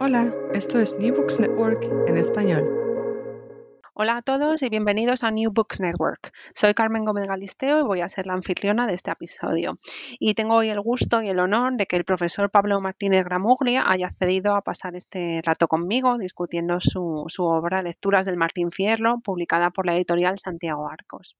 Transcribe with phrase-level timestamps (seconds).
[0.00, 2.62] Hola, esto es New Books Network en español.
[3.94, 6.30] Hola a todos y bienvenidos a New Books Network.
[6.54, 9.80] Soy Carmen Gómez Galisteo y voy a ser la anfitriona de este episodio.
[10.20, 13.90] Y tengo hoy el gusto y el honor de que el profesor Pablo Martínez Gramuglia
[13.90, 19.18] haya accedido a pasar este rato conmigo discutiendo su, su obra Lecturas del Martín Fierro,
[19.18, 21.36] publicada por la editorial Santiago Arcos.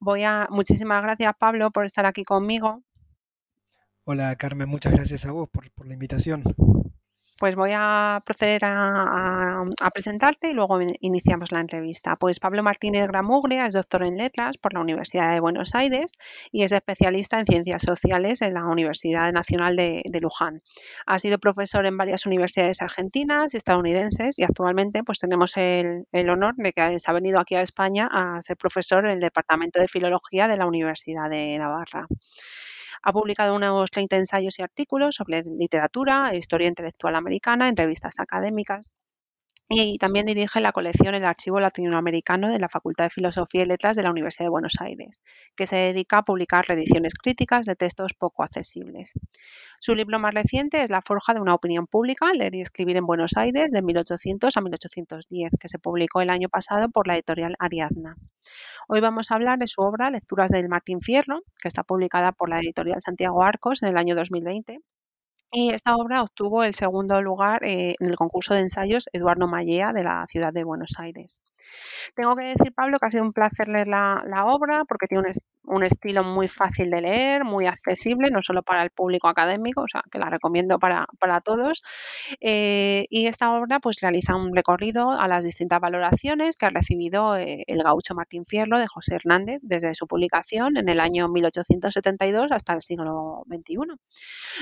[0.00, 2.82] Voy a, muchísimas gracias Pablo por estar aquí conmigo.
[4.02, 6.42] Hola Carmen, muchas gracias a vos por, por la invitación
[7.42, 12.14] pues voy a proceder a, presentarte y luego iniciamos la entrevista.
[12.14, 16.12] Pues Pablo Martínez Gramuglia es doctor en letras por la Universidad de Buenos Aires
[16.52, 20.62] y es especialista en ciencias sociales en la Universidad Nacional de, Luján.
[21.04, 26.30] Ha sido profesor en varias universidades argentinas y estadounidenses y actualmente pues tenemos el, el
[26.30, 29.80] honor de que se ha venido aquí a España a ser profesor en el Departamento
[29.80, 32.06] de Filología de la Universidad de Navarra.
[33.04, 38.94] Ha publicado unos 30 ensayos y artículos sobre literatura, historia intelectual americana, entrevistas académicas
[39.68, 43.96] y también dirige la colección El Archivo Latinoamericano de la Facultad de Filosofía y Letras
[43.96, 45.22] de la Universidad de Buenos Aires,
[45.56, 49.12] que se dedica a publicar reediciones críticas de textos poco accesibles.
[49.80, 53.06] Su libro más reciente es La forja de una opinión pública, leer y escribir en
[53.06, 57.56] Buenos Aires de 1800 a 1810, que se publicó el año pasado por la editorial
[57.58, 58.16] Ariadna.
[58.88, 62.50] Hoy vamos a hablar de su obra Lecturas del Martín Fierro, que está publicada por
[62.50, 64.80] la editorial Santiago Arcos en el año 2020
[65.52, 69.92] y esta obra obtuvo el segundo lugar eh, en el concurso de ensayos Eduardo Mallea
[69.92, 71.40] de la ciudad de Buenos Aires.
[72.14, 75.28] Tengo que decir, Pablo, que ha sido un placer leer la, la obra porque tiene
[75.28, 79.82] un, un estilo muy fácil de leer, muy accesible, no solo para el público académico,
[79.82, 81.82] o sea, que la recomiendo para, para todos.
[82.40, 87.36] Eh, y esta obra pues realiza un recorrido a las distintas valoraciones que ha recibido
[87.36, 92.50] eh, el gaucho Martín Fierro de José Hernández desde su publicación en el año 1872
[92.50, 93.76] hasta el siglo XXI.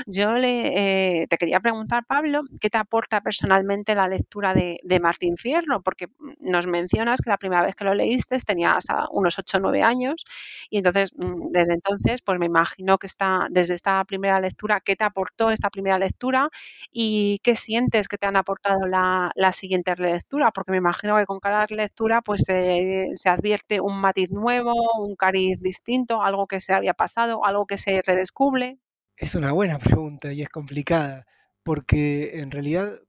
[0.07, 5.01] Yo le, eh, te quería preguntar, Pablo, ¿qué te aporta personalmente la lectura de, de
[5.01, 5.83] Martín Fierro?
[5.83, 6.07] Porque
[6.41, 10.25] nos mencionas que la primera vez que lo leíste tenías unos 8 o 9 años
[10.71, 14.81] y entonces entonces, mm, desde entonces, pues me imagino que está, desde esta primera lectura,
[14.81, 16.49] ¿qué te aportó esta primera lectura
[16.93, 20.51] y qué sientes que te han aportado la, siguiente lectura?
[20.53, 25.61] Porque me imagino que con cada lectura pues se advierte un matiz nuevo, un cariz
[25.61, 28.79] distinto, algo que se había pasado, algo que se redescubre.
[29.17, 31.27] Es una buena pregunta y es complicada,
[31.63, 33.01] porque en realidad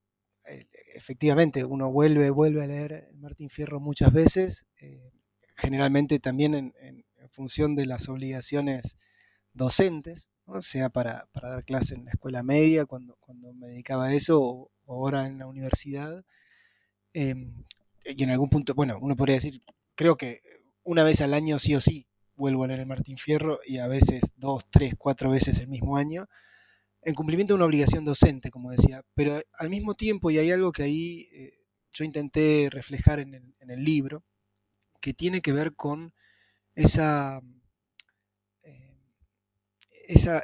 [0.46, 5.12] eh, efectivamente uno vuelve, vuelve a leer Martín Fierro muchas veces, eh,
[5.56, 6.74] generalmente también en,
[7.32, 8.98] función de las obligaciones
[9.54, 13.18] docentes, sea para, dar clase en la escuela media, cuando,
[13.56, 16.26] me dedicaba a eso, o, ahora en la universidad.
[17.14, 17.66] Em,
[18.04, 19.62] y en algún punto, bueno, uno podría decir,
[19.96, 20.42] creo que
[20.84, 23.88] una vez al año sí o sí vuelvo a leer el Martín Fierro y a
[23.88, 26.28] veces dos, tres, cuatro veces el mismo año,
[27.04, 29.04] en cumplimiento de una obligación docente, como decía.
[29.14, 31.54] Pero al mismo tiempo, y hay algo que ahí eh,
[31.92, 34.24] yo intenté reflejar en el libro,
[35.00, 36.14] que tiene que ver con
[36.76, 37.42] esa,
[38.64, 38.98] eh,
[40.08, 40.42] esa,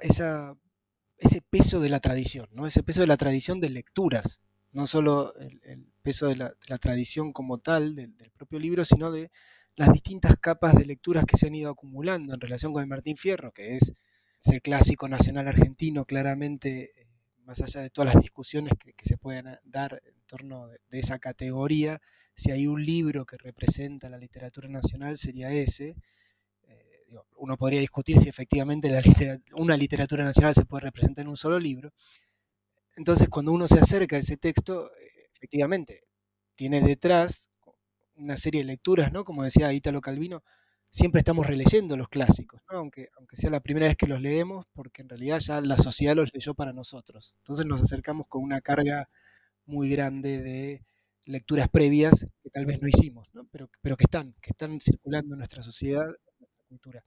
[1.17, 2.67] ese peso de la tradición, ¿no?
[2.67, 4.39] ese peso de la tradición de lecturas,
[4.71, 9.31] no solo el, peso de la, tradición como tal del, propio libro, sino de
[9.75, 13.17] las distintas capas de lecturas que se han ido acumulando en relación con el Martín
[13.17, 13.93] Fierro, que es,
[14.45, 17.07] el clásico nacional argentino claramente eh,
[17.43, 21.99] más allá de todas las discusiones que, se pueden dar en torno de, esa categoría,
[22.35, 25.95] si hay un libro que representa la literatura nacional sería ese.
[27.37, 28.91] Uno podría discutir si efectivamente
[29.53, 31.91] una literatura nacional se puede representar en un solo libro.
[32.95, 34.89] Entonces, cuando uno se acerca a ese texto,
[35.33, 36.01] efectivamente,
[36.55, 37.49] tiene detrás
[38.15, 39.23] una serie de lecturas, ¿no?
[39.23, 40.43] Como decía Italo Calvino,
[40.89, 45.03] siempre estamos releyendo los clásicos, aunque, aunque sea la primera vez que los leemos, porque
[45.03, 47.35] en realidad ya la sociedad los leyó para nosotros.
[47.39, 49.09] Entonces nos acercamos con una carga
[49.65, 50.85] muy grande de
[51.25, 55.39] lecturas previas que tal vez no hicimos, Pero, pero que están, que están circulando en
[55.39, 56.07] nuestra sociedad,
[56.67, 57.03] cultura.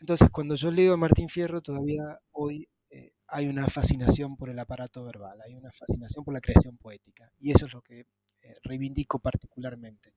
[0.00, 4.58] Entonces, cuando yo leo a Martín Fierro, todavía hoy eh, hay una fascinación por el
[4.58, 8.00] aparato verbal, hay una fascinación por la creación poética, y eso es lo que
[8.42, 10.14] eh, reivindico particularmente.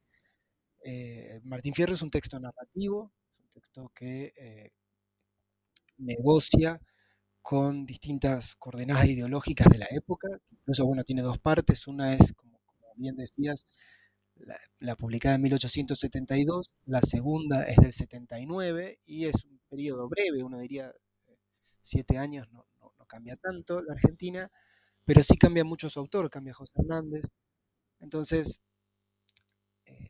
[0.84, 4.72] Eh, Martín Fierro es un texto narrativo, un texto que eh,
[5.98, 6.80] negocia
[7.42, 12.60] con distintas coordenadas ideológicas de la época, incluso bueno, tiene dos partes, una es, como,
[12.96, 13.68] bien decías,
[14.80, 20.60] la, publicada en 1872, la segunda es del 79 y es un periodo breve, uno
[20.60, 20.92] diría
[21.82, 22.64] siete años, no,
[22.98, 24.50] no cambia tanto la Argentina,
[25.06, 27.26] pero sí cambia mucho su autor, cambia José Hernández,
[28.00, 28.60] entonces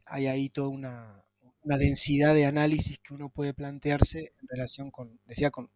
[0.06, 1.24] hay ahí toda una,
[1.64, 5.70] densidad de análisis que uno puede plantearse en relación con, decía, con,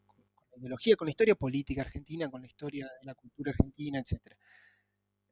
[0.52, 4.22] la ideología, con la historia política argentina, con la historia de la cultura argentina, etc.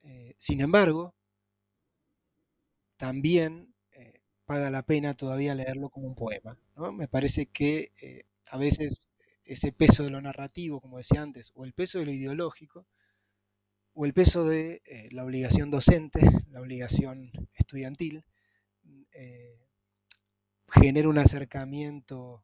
[0.03, 1.15] Eh, sin embargo,
[2.97, 6.57] también eh, paga la pena todavía leerlo como un poema.
[6.93, 9.11] Me parece que eh, a veces
[9.43, 12.85] ese peso de lo narrativo, como decía antes, o el peso de lo ideológico,
[13.93, 14.81] o el peso de
[15.11, 16.19] la obligación docente,
[16.51, 18.25] la obligación estudiantil,
[19.17, 19.57] eh,
[20.67, 22.43] genera un acercamiento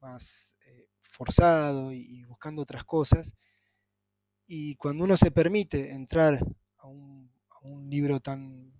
[0.00, 3.34] más eh, forzado y, buscando otras cosas.
[4.46, 6.44] Y cuando uno se permite entrar
[6.78, 7.30] a un,
[7.88, 8.72] libro tan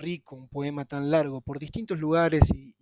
[0.00, 2.74] rico, un poema tan largo, por distintos lugares y,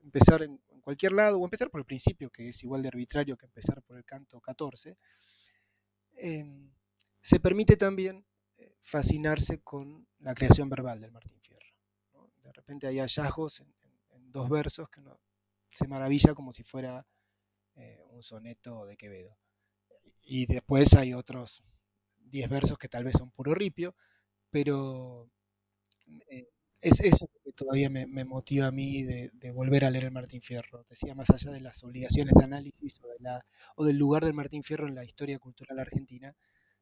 [0.00, 3.46] empezar en, cualquier lado, o empezar por el principio, que es igual de arbitrario que
[3.46, 4.98] empezar por el canto 14,
[6.16, 6.72] em,
[7.20, 8.26] se permite también
[8.58, 11.40] eh, fascinarse con la creación verbal del Martín
[12.42, 13.72] de repente hay hallazgos en,
[14.30, 15.20] dos versos que uno
[15.68, 17.06] se maravilla como si fuera
[17.74, 19.36] eh, un soneto de Quevedo.
[20.22, 21.62] Y después hay otros
[22.16, 23.94] 10 versos que tal vez son puro ripio,
[24.48, 25.30] pero
[26.30, 26.48] eh,
[26.82, 30.84] es eso que todavía me, motiva a mí de, volver a leer el Martín Fierro.
[30.90, 33.46] Decía, más allá de las obligaciones de análisis o, de la,
[33.76, 36.34] o del lugar del Martín Fierro en la historia cultural argentina,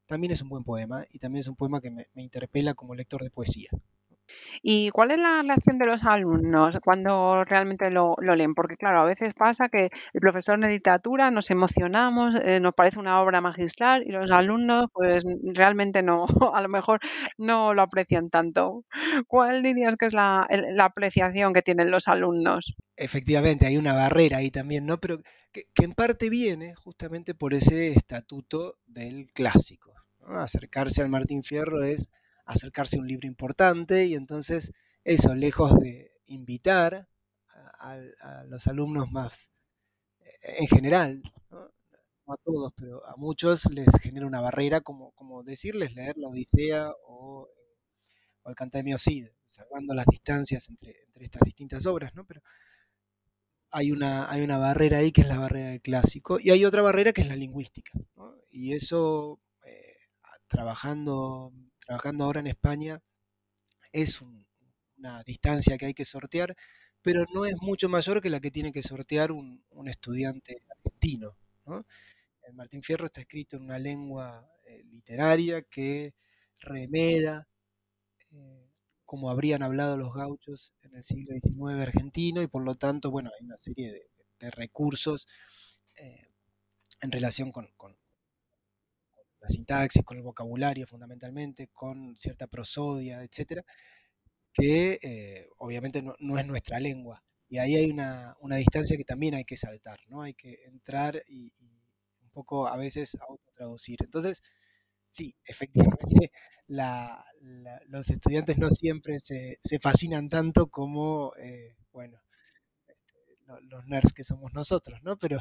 [0.07, 3.23] también es un buen poema y también es un poema que me interpela como lector
[3.23, 3.69] de poesía.
[4.61, 8.53] ¿Y cuál es la reacción de los alumnos cuando realmente lo, leen?
[8.53, 12.99] Porque claro, a veces pasa que el profesor de literatura nos emocionamos, eh, nos parece
[12.99, 16.99] una obra magistral y los alumnos pues realmente no, a lo mejor
[17.37, 18.85] no lo aprecian tanto.
[19.27, 20.47] ¿Cuál dirías que es la,
[20.79, 22.75] apreciación que tienen los alumnos?
[22.95, 24.99] Efectivamente, hay una barrera ahí también, ¿no?
[24.99, 25.21] Pero
[25.51, 29.93] que, en parte viene justamente por ese estatuto del clásico.
[30.27, 32.09] Acercarse al Martín Fierro es
[32.45, 34.71] acercarse a un libro importante y entonces
[35.03, 37.07] eso, lejos de invitar
[37.79, 39.49] a, los alumnos más,
[40.19, 41.71] eh, en general, ¿no?
[42.27, 46.91] a todos, pero a muchos les genera una barrera como, como decirles leer la Odisea
[47.05, 47.49] o,
[48.43, 52.25] o el Cantamio Cid, salvando las distancias entre, entre estas distintas obras, ¿no?
[52.25, 52.41] Pero
[53.71, 56.81] hay una, hay una barrera ahí que es la barrera del clásico y hay otra
[56.81, 57.91] barrera que es la lingüística.
[58.49, 59.95] Y eso, eh,
[60.47, 61.53] trabajando
[61.85, 63.01] trabajando ahora en España,
[63.91, 66.55] es una distancia que hay que sortear,
[67.01, 71.35] pero no es mucho mayor que la que tiene que sortear un, estudiante argentino.
[72.43, 76.13] El Martín Fierro está escrito en una lengua eh, literaria que
[76.59, 77.47] remeda
[78.31, 78.71] eh,
[79.11, 83.29] como habrían hablado los gauchos en el siglo XIX argentino y por lo tanto, bueno,
[83.37, 84.07] hay una serie
[84.39, 85.27] de, recursos
[85.97, 86.29] eh,
[87.01, 87.67] en relación con,
[89.41, 93.65] la sintaxis, con el vocabulario fundamentalmente, con cierta prosodia, etcétera,
[94.53, 97.21] que eh, obviamente no, es nuestra lengua.
[97.49, 100.21] Y ahí hay una, distancia que también hay que saltar, ¿no?
[100.21, 101.51] Hay que entrar y,
[102.21, 103.97] un poco a veces autotraducir.
[104.03, 104.41] Entonces,
[105.09, 106.31] sí, efectivamente,
[107.87, 112.21] los estudiantes no siempre se, fascinan tanto como, eh, bueno,
[112.87, 115.17] este, los nerds que somos nosotros, ¿no?
[115.17, 115.39] Pero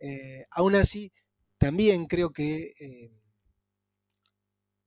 [0.00, 1.12] eh, aún así,
[1.60, 3.12] también creo que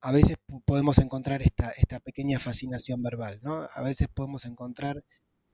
[0.01, 3.67] a veces podemos encontrar esta, esta pequeña fascinación verbal, ¿no?
[3.73, 5.05] A veces podemos encontrar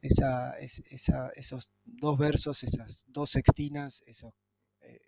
[0.02, 4.02] esa, esos dos versos, esas dos sextinas,
[4.82, 5.00] eh,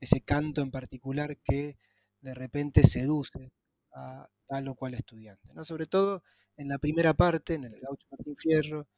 [0.00, 1.76] ese canto en particular que
[2.20, 3.52] de repente seduce
[3.92, 5.52] a tal o cual estudiante.
[5.52, 5.62] ¿no?
[5.62, 6.22] Sobre todo
[6.56, 8.88] en la primera parte, en el gaucho Martín Fierro,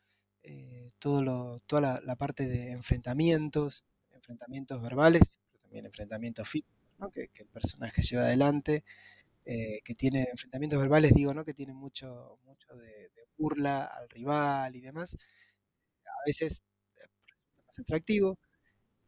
[0.43, 5.39] eh, todo lo, toda la, parte de enfrentamientos, enfrentamientos verbales,
[5.71, 7.11] también enfrentamientos físicos, ¿no?
[7.11, 8.85] que, el personaje lleva adelante,
[9.45, 11.45] eh, que tiene enfrentamientos verbales, digo, ¿no?
[11.45, 15.17] que tiene mucho, mucho de, burla al rival y demás,
[16.05, 16.61] a veces
[16.97, 17.09] eh,
[17.67, 18.37] más atractivo.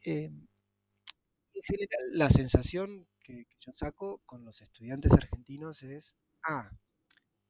[0.05, 0.47] en
[1.53, 6.15] general, la sensación que, yo saco con los estudiantes argentinos es,
[6.45, 6.71] ah,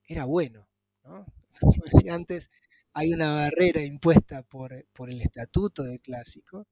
[0.08, 0.66] era bueno,
[1.04, 1.26] ¿no?
[1.60, 2.50] Como decía antes,
[2.94, 6.66] hay una barrera impuesta por, el estatuto del clásico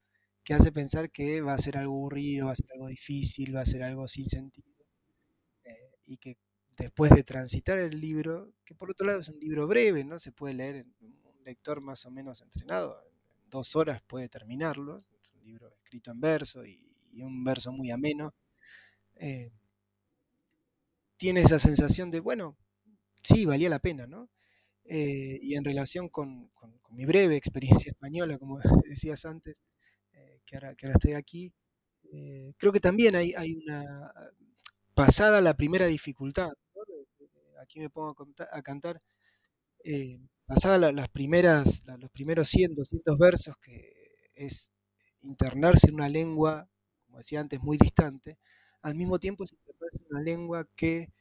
[0.44, 3.60] que hace pensar que va a ser algo aburrido, va a ser algo difícil, va
[3.62, 4.68] a ser algo sin sentido.
[5.64, 6.38] Eh, y que
[6.76, 10.18] después de transitar el libro, que por otro lado es un libro breve, ¿no?
[10.18, 10.94] Se puede leer, en,
[11.24, 16.10] un lector más o menos entrenado, en dos horas puede terminarlo, es un libro escrito
[16.10, 16.80] en verso y,
[17.22, 18.34] un verso muy ameno.
[19.16, 19.52] Eh,
[21.16, 22.56] tiene esa sensación de, bueno,
[23.22, 24.30] sí, valía la pena, ¿no?
[24.84, 26.50] Eh, y en relación con,
[26.90, 29.62] mi breve experiencia española, como decías antes,
[30.50, 31.52] que, ahora, que, ahora, estoy aquí,
[32.12, 34.12] eh, creo que también hay, hay, una,
[34.94, 36.50] pasada la primera dificultad,
[37.62, 38.16] aquí me pongo
[38.50, 39.00] a, cantar,
[40.44, 43.92] pasada las primeras, los primeros 100, 200 versos, que
[44.34, 44.70] es
[45.22, 46.68] internarse en una lengua,
[47.06, 48.38] como decía antes, muy distante,
[48.82, 51.12] al mismo tiempo es internarse en una lengua que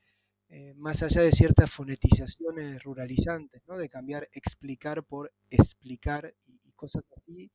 [0.51, 3.77] eh, más allá de ciertas fonetizaciones ruralizantes, ¿no?
[3.77, 7.51] de cambiar explicar por explicar y, cosas así,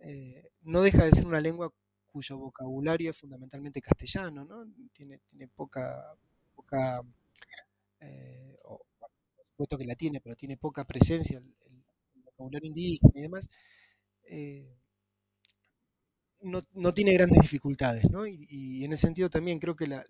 [0.00, 1.72] eh, no deja de ser una lengua
[2.06, 4.66] cuyo vocabulario es fundamentalmente castellano, ¿no?
[4.92, 5.20] tiene,
[5.54, 6.14] poca,
[6.54, 7.02] poca
[8.00, 8.56] eh,
[9.78, 13.48] que la tiene, pero tiene poca presencia el, vocabulario indígena y demás.
[16.42, 18.26] No, no, tiene grandes dificultades, ¿no?
[18.26, 20.04] Y, en ese sentido también creo que la,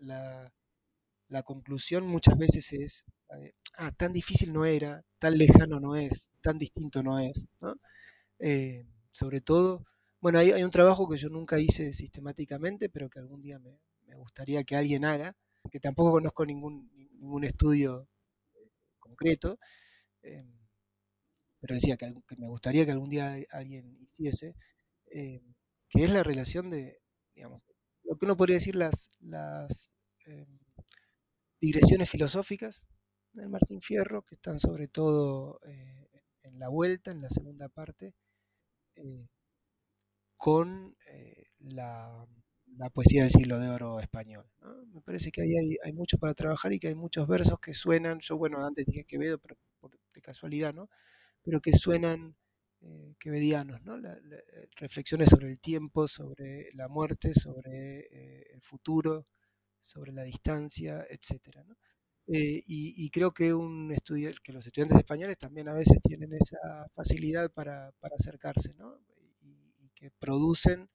[1.31, 3.07] la conclusión muchas veces es,
[3.39, 7.47] eh, ah, tan difícil no era, tan lejano no es, tan distinto no es.
[8.41, 8.85] Eh,
[9.21, 9.85] sobre todo,
[10.21, 13.79] bueno, hay, un trabajo que yo nunca hice sistemáticamente, pero que algún día me,
[14.17, 15.37] gustaría que alguien haga,
[15.71, 18.09] que tampoco conozco ningún, ningún estudio
[18.55, 19.59] eh, concreto,
[21.61, 24.55] pero decía que, me gustaría que algún día alguien hiciese,
[25.07, 27.01] que es la relación de,
[27.35, 27.63] digamos,
[28.05, 29.91] lo que uno podría decir las, las
[31.61, 32.83] digresiones filosóficas
[33.33, 36.09] del Martín Fierro, que están sobre todo eh,
[36.43, 38.15] en la vuelta, en la segunda parte,
[38.97, 39.29] eh,
[40.37, 42.27] con eh, la,
[42.95, 44.47] poesía del siglo de oro español.
[44.93, 48.21] Me parece que ahí hay, mucho para trabajar y que hay muchos versos que suenan,
[48.21, 49.57] yo bueno, antes dije Quevedo, pero
[50.15, 50.89] de casualidad, ¿no?
[51.43, 52.37] Pero que suenan
[53.19, 53.99] quevedianos, ¿no?
[54.77, 58.07] reflexiones sobre el tiempo, sobre la muerte, sobre
[58.55, 59.27] el futuro,
[59.79, 61.65] sobre la distancia, etcétera.
[62.27, 63.93] Eh, y, creo que, un
[64.43, 68.99] que los estudiantes españoles también a veces tienen esa facilidad para, acercarse, ¿no?
[69.41, 70.89] y, que producen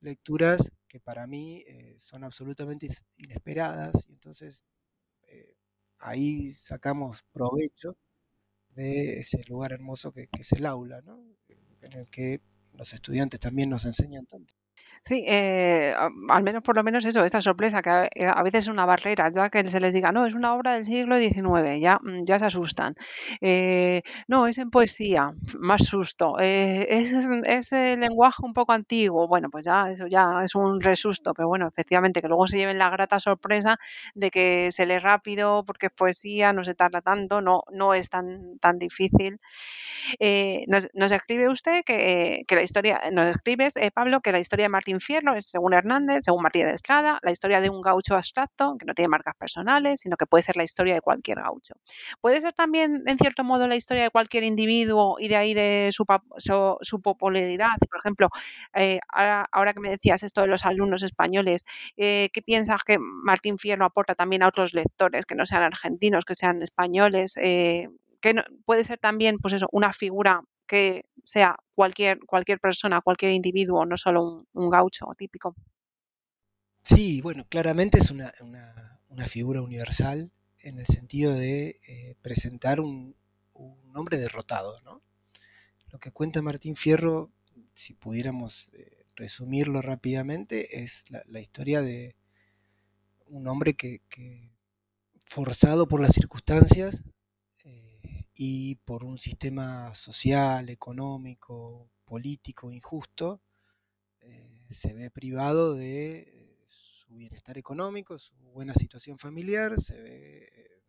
[0.00, 4.64] lecturas que para mí eh, son absolutamente inesperadas, y entonces
[5.28, 5.56] eh,
[5.98, 7.96] ahí sacamos provecho
[8.70, 11.22] de ese lugar hermoso que, que es el aula, ¿no?
[11.82, 12.40] en el que
[12.72, 14.54] los estudiantes también nos enseñan tanto.
[15.04, 15.94] Sí, eh,
[16.28, 19.30] al menos por lo menos eso, esta sorpresa, que eh, a, veces es una barrera,
[19.34, 22.38] ya que se les diga, no, es una obra del siglo XIX, ya, mm, ya
[22.38, 22.94] se asustan.
[23.40, 26.38] Eh, no, es en poesía, más susto.
[26.40, 31.32] es, es, el lenguaje un poco antiguo, bueno, pues ya, eso ya es un resusto,
[31.34, 33.78] pero bueno, efectivamente, que luego se lleven la grata sorpresa
[34.14, 38.10] de que se lee rápido porque es poesía, no se tarda tanto, no, no es
[38.10, 39.40] tan, tan difícil.
[40.66, 44.87] nos, escribe usted que, que, la historia, nos escribes, Pablo, que la historia de Martín
[44.88, 48.86] Infierno es, según Hernández, según Martínez de Estrada, la historia de un gaucho abstracto que
[48.86, 51.74] no tiene marcas personales, sino que puede ser la historia de cualquier gaucho.
[52.20, 55.90] Puede ser también, en cierto modo, la historia de cualquier individuo y de ahí de
[55.92, 56.04] su,
[56.38, 57.76] su, popularidad.
[57.90, 58.28] Por ejemplo,
[58.74, 61.64] eh, ahora, que me decías esto de los alumnos españoles,
[61.96, 66.24] eh, ¿qué piensas que Martín Fierro aporta también a otros lectores que no sean argentinos,
[66.24, 67.36] que sean españoles?
[67.36, 67.88] Eh,
[68.20, 73.84] que puede ser también, pues eso, una figura que sea cualquier, cualquier persona, cualquier individuo,
[73.84, 75.56] no solo un, gaucho típico.
[76.84, 78.32] Sí, bueno, claramente es una,
[79.26, 83.16] figura universal en el sentido de eh, presentar un,
[83.94, 85.02] hombre derrotado, ¿no?
[85.90, 87.32] Lo que cuenta Martín Fierro,
[87.74, 92.14] si pudiéramos eh, resumirlo rápidamente, es la, historia de
[93.26, 94.00] un hombre que,
[95.24, 97.02] forzado por las circunstancias,
[98.40, 103.42] y por un sistema social, económico, político injusto,
[104.20, 110.82] eh, se ve privado de eh, su bienestar económico, su buena situación familiar, se ve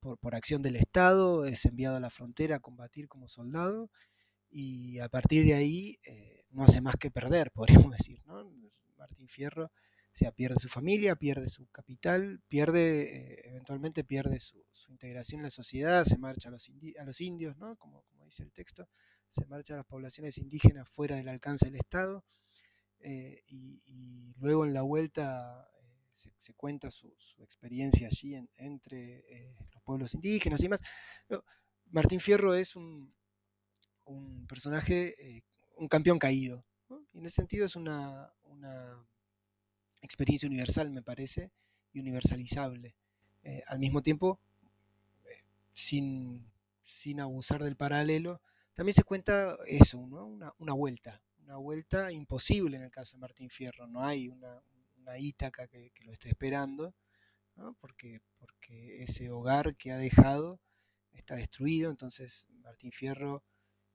[0.00, 3.90] por, por, acción del Estado, es enviado a la frontera a combatir como soldado
[4.48, 7.50] y a partir de ahí eh, no hace más que perder,
[7.90, 8.22] podríamos decir.
[8.24, 8.42] ¿no?
[8.96, 9.70] Martín Fierro
[10.16, 15.44] o sea, pierde su familia, pierde su capital, pierde, eh, eventualmente pierde su, integración en
[15.44, 17.76] la sociedad, se marcha a los, indios, ¿no?
[17.76, 18.88] como, dice el texto,
[19.28, 22.24] se marcha a las poblaciones indígenas fuera del alcance del Estado,
[23.00, 29.82] eh, y, luego en la vuelta eh, se, cuenta su, experiencia allí en, entre los
[29.82, 30.70] pueblos indígenas y.
[31.28, 31.44] Pero
[31.90, 33.14] Martín Fierro es un,
[34.48, 35.44] personaje,
[35.76, 37.06] un campeón caído, ¿no?
[37.12, 38.32] y en ese sentido es una
[40.00, 41.50] experiencia universal, me parece,
[41.92, 42.94] y universalizable.
[43.42, 44.40] Eh, al mismo tiempo,
[45.24, 46.50] eh, sin,
[46.82, 48.40] sin, abusar del paralelo,
[48.74, 53.50] también se cuenta eso, una, una, vuelta, una vuelta imposible en el caso de Martín
[53.50, 54.60] Fierro, no hay una,
[54.98, 56.94] una Ítaca que, que, lo esté esperando,
[57.54, 57.74] ¿no?
[57.80, 60.60] porque, porque ese hogar que ha dejado
[61.12, 63.42] está destruido, entonces Martín Fierro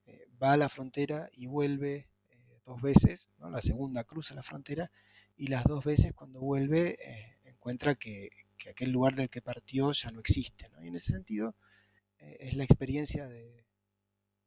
[0.05, 2.07] eh, va a la frontera y vuelve
[2.65, 3.49] dos veces, ¿no?
[3.49, 4.91] la segunda cruza la frontera
[5.41, 8.29] y las dos veces cuando vuelve eh, encuentra que,
[8.59, 10.69] que, aquel lugar del que partió ya no existe.
[10.69, 10.83] ¿no?
[10.83, 11.55] Y en ese sentido
[12.19, 13.65] eh, es la experiencia de,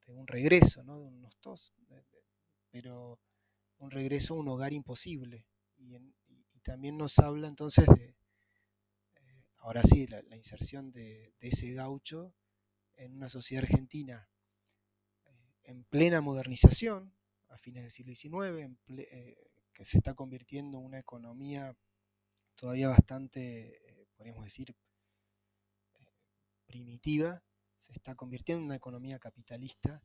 [0.07, 1.01] un regreso, ¿no?
[1.01, 1.37] de unos
[1.89, 2.05] de,
[2.71, 3.19] pero
[3.81, 5.45] un regreso a un hogar imposible.
[5.77, 5.99] Y,
[6.63, 8.11] también nos habla entonces de,
[9.17, 12.37] eh, ahora sí, la, inserción de, ese gaucho
[12.95, 14.29] en una sociedad argentina
[15.65, 17.13] en plena modernización,
[17.49, 19.09] a fines del siglo XIX, en ple,
[19.75, 21.77] que se está convirtiendo en una economía
[22.55, 24.75] todavía bastante, eh, podríamos decir,
[25.97, 26.07] eh,
[26.67, 27.43] primitiva,
[27.81, 30.01] se está convirtiendo en una economía capitalista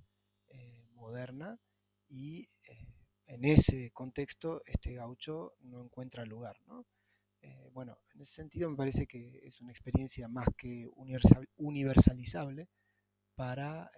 [0.50, 1.58] eh, moderna
[2.10, 2.50] y
[3.28, 6.58] en ese contexto este gaucho no encuentra lugar.
[6.66, 6.86] ¿no?
[7.72, 12.68] Bueno, en ese sentido me parece que es una experiencia más que universal, universalizable
[13.36, 13.92] para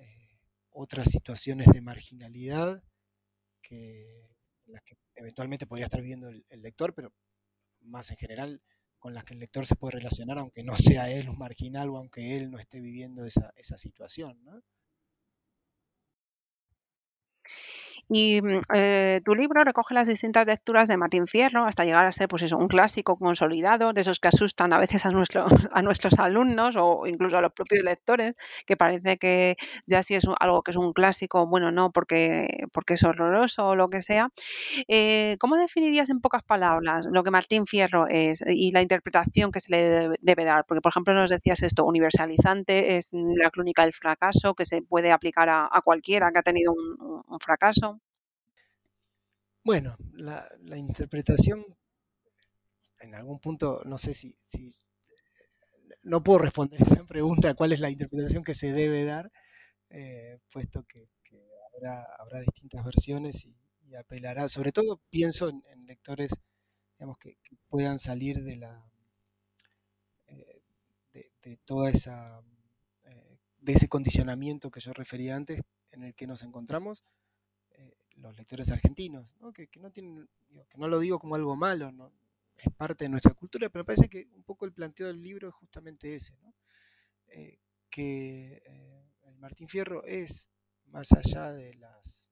[0.70, 2.84] otras situaciones de marginalidad
[3.62, 4.31] que
[4.72, 7.14] las que eventualmente podría estar viviendo el, el, lector, pero
[7.82, 8.62] más en general
[9.00, 11.98] con las que el lector se puede relacionar, aunque no sea él un marginal o
[11.98, 14.44] aunque él no esté viviendo esa, esa situación.
[14.44, 14.62] ¿no?
[18.14, 22.12] Y mm, eh, tu libro recoge las distintas lecturas de Martín Fierro hasta llegar a
[22.12, 25.82] ser pues eso, un clásico consolidado, de esos que asustan a veces a, nuestro, a
[25.82, 29.56] nuestros alumnos o incluso a los propios lectores, que parece que
[29.88, 33.76] ya si es algo que es un clásico, bueno, no porque, porque es horroroso o
[33.76, 34.28] lo que sea.
[34.90, 39.62] Eh, ¿Cómo definirías en pocas palabras lo que Martín Fierro es y la interpretación que
[39.62, 40.66] se le debe, dar?
[40.68, 45.14] Porque, por ejemplo, nos decías esto, universalizante, es la crónica del fracaso, que se puede
[45.14, 48.01] aplicar a, cualquiera que ha tenido un fracaso.
[49.64, 51.64] Bueno, la, la, interpretación,
[53.00, 54.76] en algún punto, no sé si, si,
[56.04, 59.32] no puedo responder esa pregunta, cuál es la interpretación que se debe dar,
[59.90, 61.08] eh, puesto que,
[61.76, 63.56] habrá, habrá, distintas versiones y,
[63.96, 66.32] apelará, sobre todo pienso en, lectores
[66.94, 67.36] digamos, que,
[67.70, 68.82] puedan salir de la
[70.28, 70.62] eh,
[71.14, 72.40] de, de, toda esa
[73.04, 77.04] eh, de ese condicionamiento que yo refería antes en el que nos encontramos
[78.22, 79.52] los lectores argentinos, ¿no?
[79.52, 80.30] Que, no tienen,
[80.70, 82.12] que no lo digo como algo malo, ¿no?
[82.62, 85.56] es parte de nuestra cultura, pero parece que un poco el planteo del libro es
[85.56, 86.54] justamente ese, ¿no?
[87.28, 90.48] eh, que eh, el Martín Fierro es,
[90.86, 92.30] más allá de, las,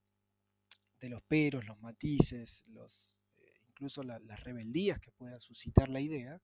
[1.00, 6.00] de los peros, los matices, los, eh, incluso la, las rebeldías que pueda suscitar la
[6.00, 6.40] idea,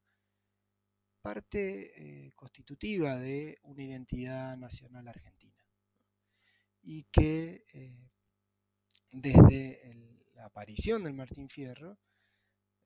[1.23, 5.61] parte constitutiva de una identidad nacional argentina.
[6.83, 7.65] Y que
[9.17, 9.81] desde
[10.35, 11.99] la aparición del Martín Fierro,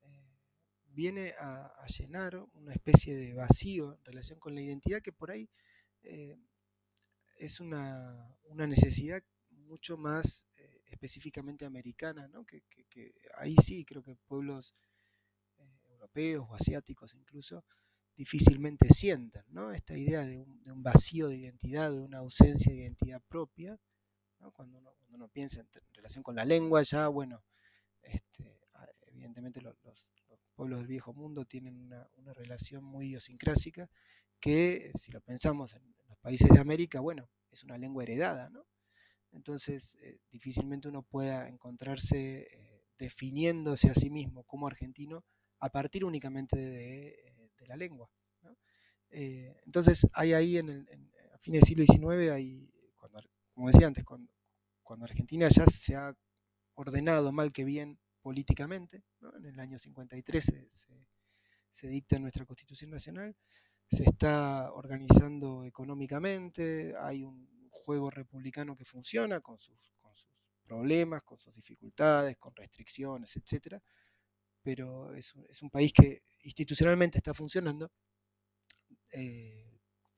[0.01, 0.39] eh,
[0.85, 5.49] viene a, llenar una especie de vacío en relación con la identidad que por ahí
[6.03, 6.37] eh,
[7.37, 12.45] es una, una, necesidad mucho más eh, específicamente americana, ¿no?
[12.45, 14.73] que, que, ahí sí creo que pueblos
[15.89, 17.65] europeos o asiáticos incluso
[18.15, 19.73] difícilmente sientan ¿no?
[19.73, 23.77] esta idea de un vacío de identidad, de una ausencia de identidad propia,
[24.49, 27.43] cuando uno piensa en, relación con la lengua, ya, bueno,
[28.01, 28.59] este,
[29.07, 33.89] evidentemente los, los, los, pueblos del viejo mundo tienen una, relación muy idiosincrásica
[34.39, 38.65] que, si lo pensamos en, los países de América, bueno, es una lengua heredada, ¿no?
[39.31, 45.23] Entonces, eh, difícilmente uno pueda encontrarse eh, definiéndose a sí mismo como argentino
[45.59, 47.35] a partir únicamente de, eh,
[47.67, 48.09] la lengua.
[49.11, 52.70] entonces, hay ahí, en el, a fines del siglo XIX, hay,
[53.61, 56.17] como decía antes, cuando, Argentina ya se ha
[56.73, 59.03] ordenado mal que bien políticamente.
[59.37, 60.67] En el año 53 se,
[61.69, 63.35] se, dicta nuestra Constitución Nacional,
[63.91, 70.31] se está organizando económicamente, hay un juego republicano que funciona con sus, con sus
[70.63, 73.79] problemas, con sus dificultades, con restricciones, etc.
[74.63, 77.91] Pero es, un país que institucionalmente está funcionando.
[79.11, 79.70] Eh,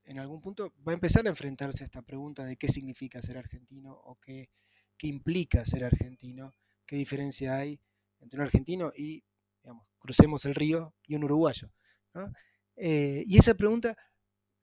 [0.06, 3.38] en algún punto va a empezar a enfrentarse a esta pregunta de qué significa ser
[3.38, 4.50] argentino o qué,
[4.98, 6.54] qué implica ser argentino,
[6.86, 7.80] qué diferencia hay
[8.20, 9.24] entre un argentino y,
[9.62, 11.72] digamos, crucemos el río y un uruguayo.
[12.76, 13.98] Eh, y esa pregunta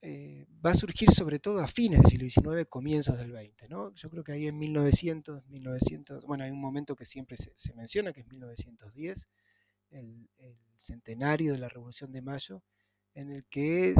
[0.01, 3.69] eh, va a surgir sobre todo a fines del siglo XIX, comienzos del XX.
[3.69, 3.93] ¿no?
[3.93, 8.13] Yo creo que ahí en 1900, 1900, bueno, hay un momento que siempre se, menciona,
[8.13, 9.27] que es 1910,
[9.89, 12.63] el, el, centenario de la Revolución de Mayo,
[13.13, 13.93] en el que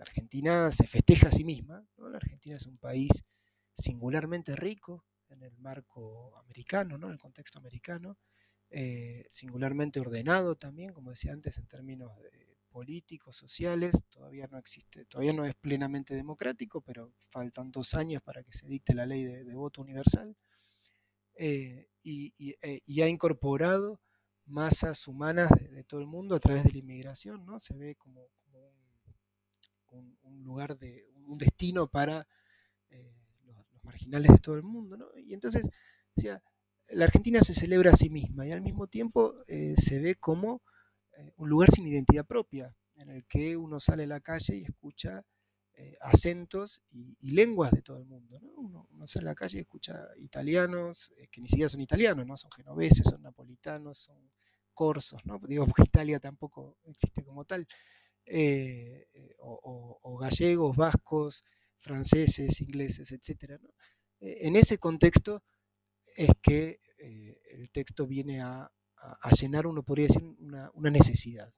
[0.00, 1.86] la Argentina se festeja a sí misma.
[1.98, 3.10] La Argentina es un país
[3.76, 7.08] singularmente rico en el marco americano, ¿no?
[7.08, 8.16] en el contexto americano,
[8.70, 15.04] eh, singularmente ordenado también, como decía antes, en términos de políticos, sociales, todavía no existe,
[15.04, 19.24] todavía no es plenamente democrático, pero faltan dos años para que se dicte la ley
[19.24, 20.34] de, voto universal,
[21.34, 23.98] eh, eh, y, ha incorporado
[24.46, 27.60] masas humanas de, todo el mundo a través de la inmigración, ¿no?
[27.60, 28.30] Se ve como,
[29.90, 32.26] un, lugar de, un destino para
[32.90, 35.06] eh, los, marginales de todo el mundo, ¿no?
[35.18, 35.68] Y entonces,
[36.16, 36.42] sea,
[36.88, 40.62] la Argentina se celebra a sí misma y al mismo tiempo se ve como
[41.20, 44.62] eh, un lugar sin identidad propia, en el que uno sale a la calle y
[44.62, 45.22] escucha
[45.74, 48.38] eh, acentos y, lenguas de todo el mundo.
[48.56, 52.36] Uno, sale a la calle y escucha italianos, eh, que ni siquiera son italianos, ¿no?
[52.36, 54.30] son genoveses, son napolitanos, son
[54.72, 55.38] corsos, ¿no?
[55.46, 57.66] digo porque Italia tampoco existe como tal,
[59.38, 61.44] o, gallegos, vascos,
[61.78, 63.60] franceses, ingleses, etc.
[64.20, 65.42] en ese contexto
[66.16, 68.70] es que el texto viene a
[69.40, 71.52] llenar, uno podría decir, una, necesidad,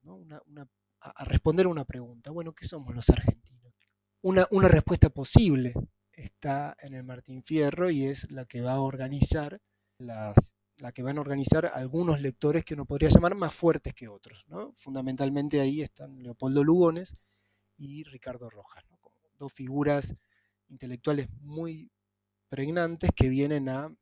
[1.00, 2.30] a, responder a una pregunta.
[2.30, 3.74] Bueno, ¿qué somos los argentinos?
[4.22, 5.74] Una, una respuesta posible
[6.12, 9.60] está en el Martín Fierro y es la que va a organizar
[9.98, 14.08] las, la que van a organizar algunos lectores que uno podría llamar más fuertes que
[14.08, 14.46] otros.
[14.74, 17.14] Fundamentalmente ahí están Leopoldo Lugones
[17.76, 20.14] y Ricardo Rojas, como dos figuras
[20.68, 21.90] intelectuales muy
[22.48, 23.94] pregnantes que vienen a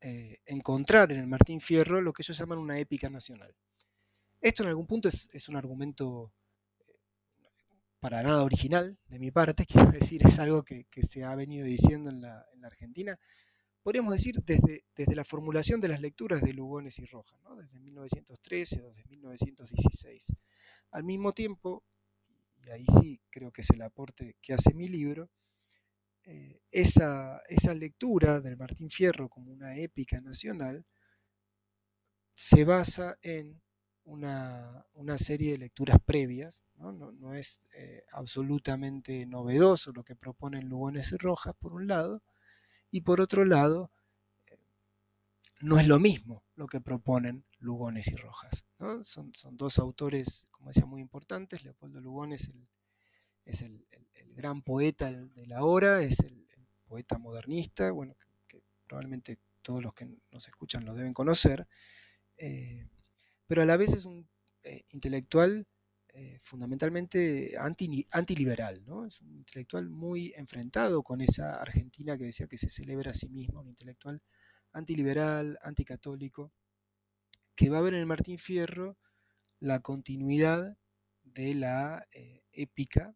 [0.00, 3.54] eh, encontrar en el Martín Fierro lo que ellos llaman una épica nacional.
[4.38, 6.30] Esto en algún punto es, un argumento
[6.86, 6.92] eh,
[8.00, 12.10] para nada original de mi parte, quiero decir, es algo que, se ha venido diciendo
[12.10, 13.18] en la, Argentina,
[13.84, 18.80] podríamos decir desde, desde, la formulación de las lecturas de Lugones y Rojas, desde 1913
[18.80, 20.32] o desde 1916.
[20.90, 21.84] Al mismo tiempo,
[22.64, 25.30] y ahí sí creo que es el aporte que hace mi libro,
[26.24, 27.42] eh, esa,
[27.74, 30.86] lectura del Martín Fierro como una épica nacional
[32.34, 33.60] se basa en
[34.04, 34.86] una,
[35.18, 41.54] serie de lecturas previas, no, es eh, absolutamente novedoso lo que proponen Lugones y Rojas,
[41.58, 42.22] por un lado,
[42.94, 43.90] y por otro lado,
[45.60, 48.64] no es lo mismo lo que proponen Lugones y Rojas.
[49.02, 51.64] Son, son, dos autores, como decía, muy importantes.
[51.64, 52.68] Leopoldo Lugones, el,
[53.46, 53.84] es el,
[54.36, 56.46] gran poeta de la hora, es el,
[56.86, 58.14] poeta modernista, bueno,
[58.46, 61.66] que, probablemente todos los que nos escuchan lo deben conocer,
[62.36, 62.88] eh,
[63.48, 64.28] pero a la vez es un
[64.62, 65.66] eh, intelectual
[66.16, 69.04] eh, fundamentalmente anti, antiliberal, ¿no?
[69.04, 73.28] es un intelectual muy enfrentado con esa Argentina que decía que se celebra a sí
[73.28, 74.22] mismo, un intelectual
[74.72, 76.52] antiliberal, anticatólico,
[77.56, 78.96] que va a ver en el Martín Fierro
[79.58, 80.78] la continuidad
[81.24, 82.06] de la
[82.52, 83.14] épica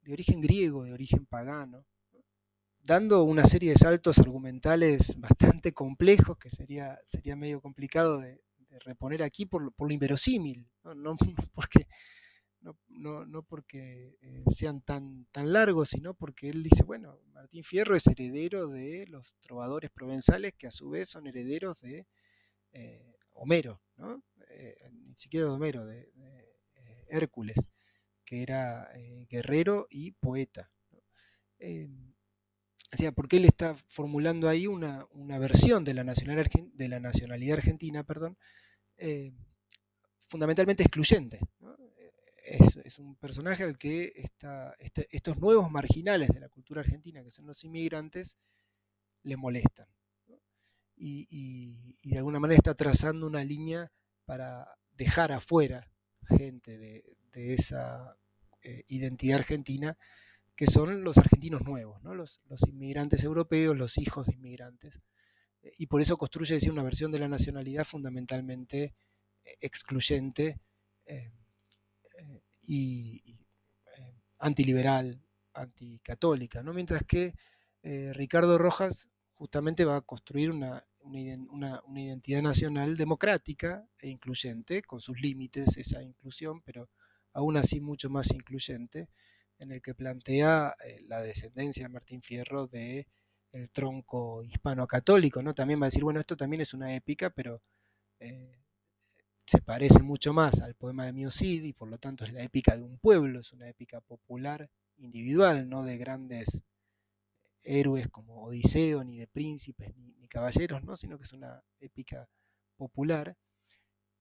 [0.00, 1.84] de origen griego, de origen pagano,
[2.78, 8.40] dando una serie de saltos argumentales bastante complejos que sería, sería medio complicado de,
[8.80, 11.16] reponer aquí por, lo inverosímil, no,
[11.54, 11.88] porque,
[12.60, 18.06] no, porque eh, sean tan, tan largos, sino porque él dice, bueno, Martín Fierro es
[18.06, 22.06] heredero de los trovadores provenzales que a su vez son herederos de
[22.72, 23.80] eh, Homero,
[24.50, 26.12] eh, ni siquiera de Homero, de
[27.08, 27.56] Hércules
[28.24, 28.90] que era
[29.30, 30.70] guerrero y poeta.
[31.60, 35.06] O sea, porque él está formulando ahí una,
[35.38, 38.36] versión de la, de la, nacionalidad argentina, perdón,
[40.28, 41.40] fundamentalmente excluyente.
[42.84, 44.12] Es, un personaje al que
[44.80, 48.38] este, estos nuevos marginales de la cultura argentina, que son los inmigrantes,
[49.22, 49.86] le molestan.
[50.96, 53.92] Y, de alguna manera está trazando una línea
[54.24, 55.92] para dejar afuera
[56.26, 58.16] gente de, esa
[58.62, 59.96] eh, identidad argentina,
[60.56, 62.14] que son los argentinos nuevos, ¿no?
[62.14, 65.00] los, inmigrantes europeos, los hijos de inmigrantes,
[65.76, 68.94] y por eso construye decir, una versión de la nacionalidad fundamentalmente
[69.60, 70.58] excluyente
[72.68, 73.38] y,
[74.38, 75.20] antiliberal,
[75.54, 76.72] anticatólica, ¿no?
[76.72, 77.34] mientras que
[77.82, 85.20] Ricardo Rojas justamente va a construir una, una, identidad nacional democrática e incluyente, con sus
[85.20, 86.88] límites esa inclusión, pero
[87.32, 89.08] aún así mucho más incluyente,
[89.58, 93.06] en el que plantea eh, la descendencia de Martín Fierro de
[93.52, 95.54] el tronco hispano-católico, ¿no?
[95.54, 97.62] También va a decir, bueno, esto también es una épica, pero
[98.20, 98.60] eh,
[99.48, 102.76] se parece mucho más al poema de Mio y por lo tanto es la épica
[102.76, 106.62] de un pueblo, es una épica popular, individual, no de grandes
[107.62, 110.94] héroes como Odiseo, ni de príncipes, ni, caballeros, ¿no?
[110.98, 112.28] sino que es una épica
[112.76, 113.34] popular.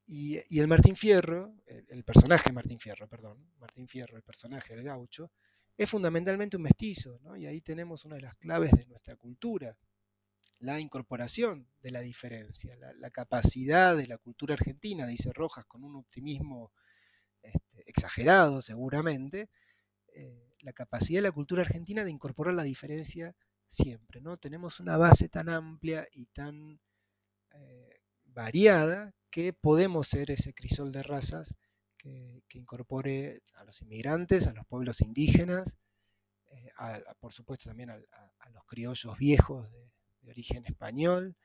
[0.05, 5.29] Y, el Martín Fierro, el, personaje Martín Fierro, perdón, Martín Fierro, el personaje del gaucho,
[5.75, 7.35] es fundamentalmente un mestizo, ¿no?
[7.35, 9.77] y ahí tenemos una de las claves de nuestra cultura,
[10.59, 15.95] la incorporación de la diferencia, la, capacidad de la cultura argentina, dice Rojas con un
[15.95, 16.71] optimismo
[17.41, 19.49] este, exagerado seguramente,
[20.13, 23.35] eh, la capacidad de la cultura argentina de incorporar la diferencia
[23.67, 24.21] siempre.
[24.21, 24.37] ¿no?
[24.37, 26.79] Tenemos una base tan amplia y tan
[27.53, 31.53] eh, variada que podemos ser ese crisol de razas
[31.97, 35.77] que, incorpore a los inmigrantes, a los pueblos indígenas,
[36.49, 36.71] eh,
[37.19, 37.99] por supuesto también a,
[38.51, 39.91] los criollos viejos de,
[40.29, 41.35] origen español.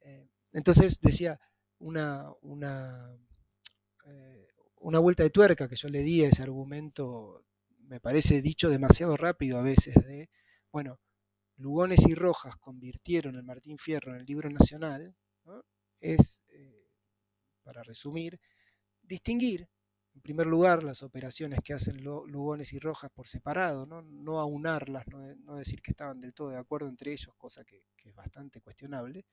[0.00, 1.40] Eh, entonces decía,
[1.78, 3.16] una, una,
[4.76, 7.44] una vuelta de tuerca que yo le di a ese argumento
[7.88, 10.30] me parece dicho demasiado rápido a veces, de,
[10.72, 11.00] bueno,
[11.56, 15.14] Lugones y Rojas convirtieron el Martín Fierro en el libro nacional,
[16.00, 16.88] es, eh,
[17.62, 18.40] para resumir,
[19.02, 19.68] distinguir,
[20.14, 25.04] en primer lugar, las operaciones que hacen Lugones y Rojas por separado, no, no aunarlas,
[25.08, 28.60] no, decir que estaban del todo de acuerdo entre ellos, cosa que, que es bastante
[28.60, 29.24] cuestionable,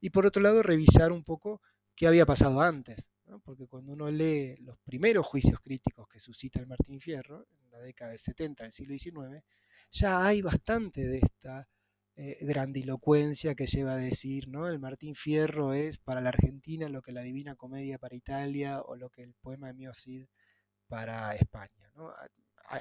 [0.00, 1.62] y por otro lado, revisar un poco
[1.94, 3.10] qué había pasado antes,
[3.42, 7.78] porque cuando uno lee los primeros juicios críticos que suscita el Martín Fierro, en la
[7.78, 9.44] década del 70 del siglo XIX,
[9.90, 11.68] ya hay bastante de esta
[12.18, 14.68] eh, grandilocuencia que lleva a decir, ¿no?
[14.68, 18.96] El Martín Fierro es para la Argentina lo que la Divina Comedia para Italia o
[18.96, 19.92] lo que el poema de Mio
[20.88, 21.90] para España,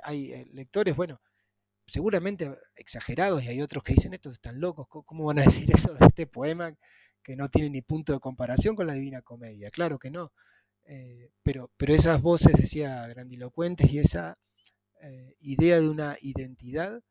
[0.04, 1.20] Hay, eh, lectores, bueno,
[1.88, 5.94] seguramente exagerados y hay otros que dicen estos están locos, ¿cómo van a decir eso
[5.94, 6.74] de este poema
[7.24, 9.70] que no tiene ni punto de comparación con la Divina Comedia?
[9.70, 10.32] Claro que no.
[10.86, 14.38] Eh, pero, pero esas voces, decía, grandilocuentes y esa
[15.02, 17.02] eh, idea de una identidad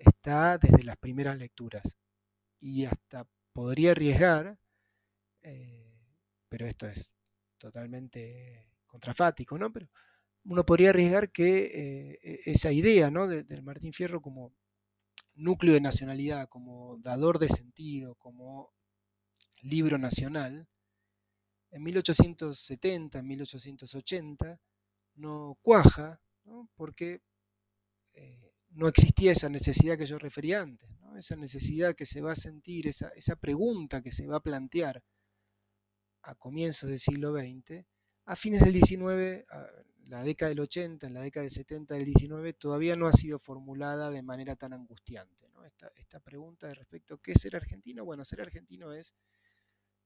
[0.00, 1.82] está desde las primeras lecturas.
[2.60, 4.58] Y hasta podría arriesgar,
[5.42, 5.94] eh,
[6.48, 7.10] pero esto es
[7.58, 9.72] totalmente contrafático, ¿no?
[9.72, 9.88] Pero
[10.44, 13.28] uno podría arriesgar que eh, e-, esa idea ¿no?
[13.28, 14.52] del Martín Fierro como
[15.34, 18.72] núcleo de nacionalidad, como dador de sentido, como
[19.62, 20.68] libro nacional,
[21.70, 24.60] en 1870, en 1880,
[25.14, 26.68] no cuaja, ¿no?
[26.74, 27.22] porque
[28.14, 32.36] eh, no existía esa necesidad que yo refería antes, esa necesidad que se va a
[32.36, 35.02] sentir, esa, pregunta que se va a plantear
[36.22, 37.84] a comienzos del siglo XX,
[38.26, 39.44] a fines del XIX,
[40.06, 43.38] la década del 80, en la década del 70 del 19, todavía no ha sido
[43.38, 45.48] formulada de manera tan angustiante.
[45.96, 48.04] Esta, pregunta de respecto, ¿qué es ser argentino?
[48.04, 49.14] Bueno, ser argentino es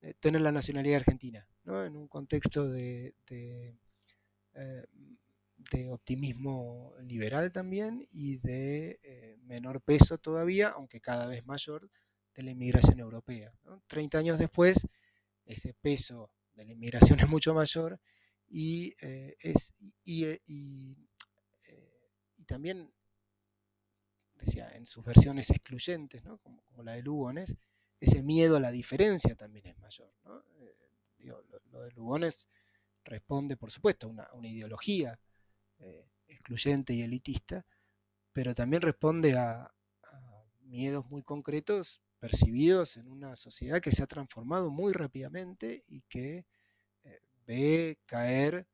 [0.00, 3.78] eh, tener la nacionalidad argentina, en un contexto de, eh,
[5.70, 11.90] de optimismo liberal también y de eh, menor peso todavía, aunque cada vez mayor,
[12.34, 13.52] de la inmigración europea.
[13.86, 14.86] 30 años después,
[15.44, 18.00] ese peso de la inmigración es mucho mayor
[18.48, 19.74] y, eh, es,
[20.06, 20.96] eh, y,
[22.46, 22.92] también,
[24.34, 27.56] decía, en sus versiones excluyentes, como, la de Lugones,
[28.00, 30.12] ese miedo a la diferencia también es mayor.
[31.18, 32.46] lo, de Lugones
[33.04, 35.18] responde, por supuesto, a una, una ideología
[35.78, 37.64] eh, excluyente y elitista,
[38.32, 39.70] pero también responde a,
[40.60, 46.46] miedos muy concretos percibidos en una sociedad que se ha transformado muy rápidamente y que
[47.04, 48.66] eh, ve caer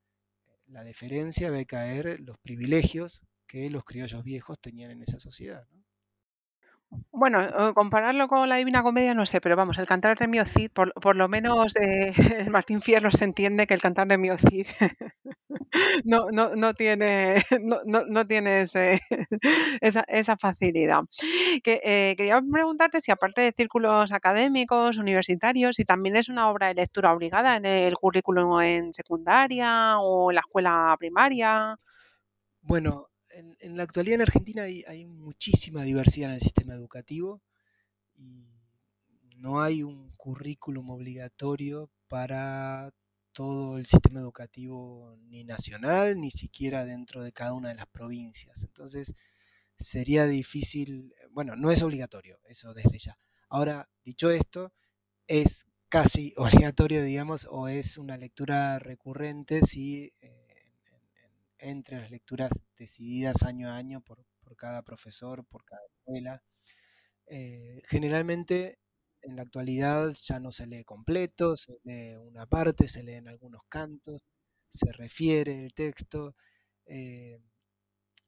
[0.69, 5.67] la deferencia, ve caer los privilegios que los criollos viejos tenían en esa sociedad.
[7.13, 10.71] Bueno, compararlo con la Divina Comedia no sé, pero vamos, el cantar de Mio Cid,
[10.73, 12.13] por, por lo menos eh,
[12.47, 14.67] el Martín Fierro se entiende que el cantar de Mio Cid
[16.05, 18.99] no, no, no tiene, no, no, tiene esa,
[19.81, 21.03] esa facilidad.
[21.63, 26.69] Que, eh, quería preguntarte si aparte de círculos académicos, universitarios, si también es una obra
[26.69, 31.77] de lectura obligada en el currículum en secundaria o en la escuela primaria.
[32.63, 33.10] Bueno,
[33.59, 37.43] en, la actualidad en Argentina hay, muchísima diversidad en el sistema educativo
[38.15, 38.47] y
[39.37, 42.93] no hay un currículum obligatorio para
[43.33, 48.63] todo el sistema educativo ni nacional, ni siquiera dentro de cada una de las provincias.
[48.63, 49.15] Entonces,
[49.79, 53.19] sería difícil, bueno, no es obligatorio, eso desde ya.
[53.49, 54.73] Ahora, dicho esto,
[55.27, 60.50] es casi obligatorio, digamos, o es una lectura recurrente si eh,
[61.61, 64.25] entre las lecturas decididas año a año por,
[64.57, 66.43] cada profesor, por cada escuela.
[67.27, 68.79] Eh, generalmente
[69.23, 73.63] en la actualidad ya no se lee completo, se lee una parte, se leen algunos
[73.69, 74.25] cantos,
[74.69, 76.35] se refiere el texto,
[76.87, 77.39] eh,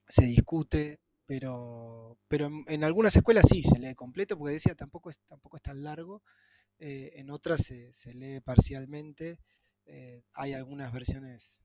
[0.07, 5.19] se discute, pero, pero en, algunas escuelas sí se lee completo, porque decía, tampoco es,
[5.27, 6.23] tampoco es tan largo,
[6.79, 9.39] eh, en otras se, lee parcialmente,
[10.35, 11.61] hay algunas versiones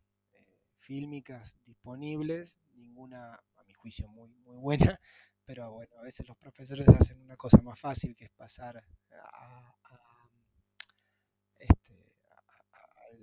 [0.80, 5.00] fílmicas disponibles, ninguna a mi juicio muy, muy buena,
[5.46, 8.84] pero bueno, a veces los profesores hacen una cosa más fácil que es pasar
[11.60, 12.14] este,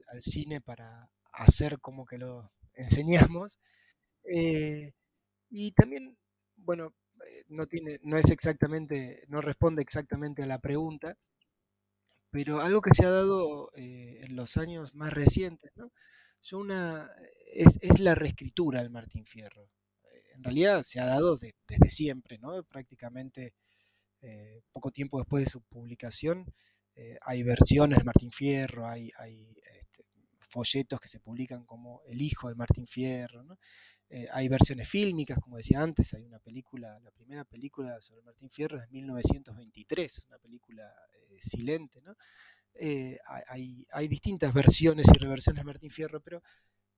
[0.09, 3.59] al, cine para hacer como que lo enseñamos.
[4.25, 4.93] Eh,
[5.51, 6.17] y también,
[6.57, 6.95] bueno,
[7.27, 11.17] eh, no tiene, no es exactamente, no responde exactamente a la pregunta,
[12.31, 15.93] pero algo que se ha dado eh, en los años más recientes, ¿no?
[16.53, 17.11] Una,
[17.53, 19.69] es, es la reescritura del Martín Fierro
[20.35, 22.63] en realidad se ha dado desde siempre, ¿no?
[22.65, 23.55] Prácticamente
[24.21, 26.45] eh, poco tiempo después de su publicación
[26.97, 29.11] eh, hay versiones de Martín Fierro, hay,
[29.81, 30.05] este,
[30.49, 33.45] folletos que se publican como El hijo de Martín Fierro,
[34.09, 38.49] eh, hay versiones fílmicas, como decía antes, hay una película, la primera película sobre Martín
[38.51, 40.95] Fierro es de 1923, una película
[41.41, 42.15] silente, ¿no?
[43.49, 46.43] Hay, hay, distintas versiones y reversiones de Martín Fierro, pero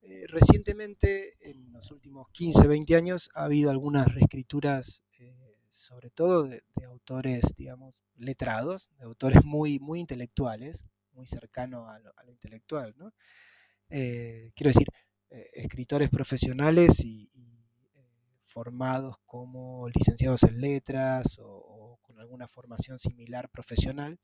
[0.01, 6.43] eh, recientemente, en los últimos 15, 20 años, ha habido algunas reescrituras, eh, sobre todo
[6.43, 13.13] de, autores, digamos, letrados, de autores muy, muy intelectuales, muy cercanos a lo, intelectual, ¿no?
[13.89, 14.87] Eh, quiero decir,
[15.29, 17.29] escritores profesionales y,
[18.45, 24.17] formados como licenciados en letras o, con alguna formación similar profesional,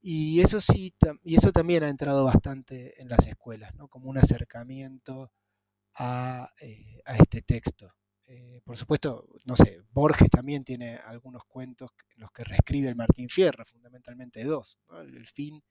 [0.00, 5.32] y eso sí, y eso también ha entrado bastante en las escuelas, como un acercamiento
[5.94, 7.92] a, eh, este texto.
[8.26, 12.96] Eh, por supuesto, no sé, Borges también tiene algunos cuentos en los que reescribe el
[12.96, 15.62] Martín Fierro, fundamentalmente dos, el fin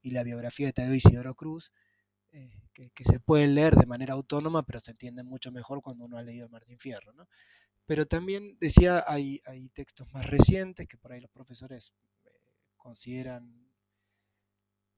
[0.00, 1.72] y la biografía de Tadeo Isidoro Cruz,
[2.30, 6.18] eh, que, se pueden leer de manera autónoma, pero se entienden mucho mejor cuando uno
[6.18, 7.12] ha leído el Martín Fierro.
[7.12, 7.26] ¿no?
[7.86, 11.92] Pero también decía, hay, hay textos más recientes que por ahí los profesores
[12.78, 13.68] consideran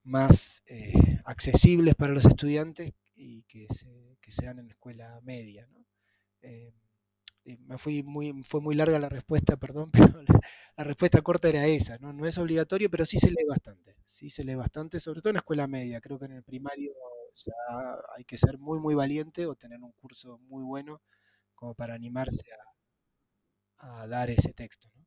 [0.03, 5.67] más eh, accesibles para los estudiantes y que, se, que sean en escuela media.
[6.41, 6.73] Eh,
[7.43, 11.97] me fui muy, fue muy larga la respuesta, perdón, pero la, respuesta corta era esa,
[11.99, 12.13] ¿no?
[12.13, 15.37] No es obligatorio, pero sí se lee bastante, sí se lee bastante, sobre todo en
[15.37, 16.01] escuela media.
[16.01, 16.93] Creo que en el primario
[17.35, 17.53] ya
[18.15, 21.01] hay que ser muy, muy valiente o tener un curso muy bueno
[21.55, 22.47] como para animarse
[23.79, 24.89] a, dar ese texto.
[24.95, 25.00] ¿no?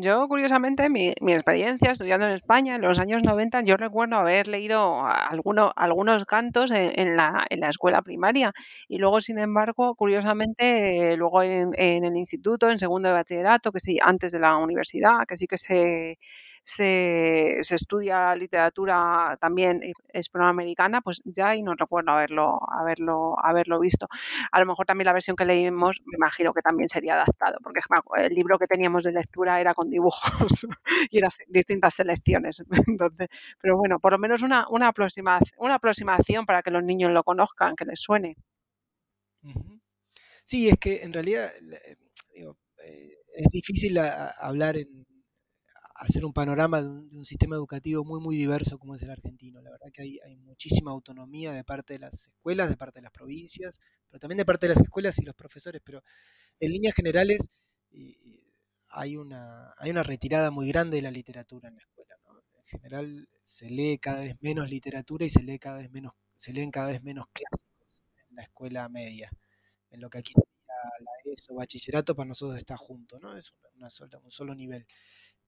[0.00, 4.48] Yo, curiosamente, mi, mi experiencia estudiando en España en los años 90, yo recuerdo haber
[4.48, 8.52] leído alguno, algunos cantos en, la, en la escuela primaria.
[8.88, 13.80] Y luego, sin embargo, curiosamente, luego en, en el instituto, en segundo de bachillerato, que
[13.80, 16.18] sí, antes de la universidad, que sí que se,
[16.64, 19.80] se, se estudia literatura también
[20.14, 24.06] hispanoamericana, pues ya y no recuerdo haberlo, haberlo, haberlo visto.
[24.50, 27.80] A lo mejor también la versión que leímos, me imagino que también sería adaptado, porque
[28.16, 30.22] el libro que teníamos de lectura era con dibujos
[31.10, 32.62] y eran distintas selecciones.
[32.86, 33.28] Entonces,
[33.60, 37.24] pero bueno, por lo menos una, una, aproximación, una aproximación para que los niños lo
[37.24, 38.36] conozcan, que les suene.
[40.44, 41.50] Sí, es que en realidad
[42.34, 42.46] eh,
[42.84, 45.06] eh, es difícil hablar en,
[46.02, 49.60] hacer un panorama de un, sistema educativo muy, muy diverso como es el argentino.
[49.62, 53.12] La verdad que hay, muchísima autonomía de parte de las escuelas, de parte de las
[53.12, 55.80] provincias, pero también de parte de las escuelas y los profesores.
[55.84, 56.02] Pero
[56.58, 57.48] en líneas generales
[58.90, 62.16] hay, una, hay una retirada muy grande de la literatura en la escuela.
[62.58, 66.52] En general se lee cada vez menos literatura y se lee cada vez menos, se
[66.52, 69.30] leen cada vez menos clásicos en la escuela media.
[69.90, 70.48] En lo que aquí sería
[71.00, 73.36] la ESO, bachillerato, para nosotros está junto, ¿no?
[73.36, 74.86] Es una sola, un solo nivel.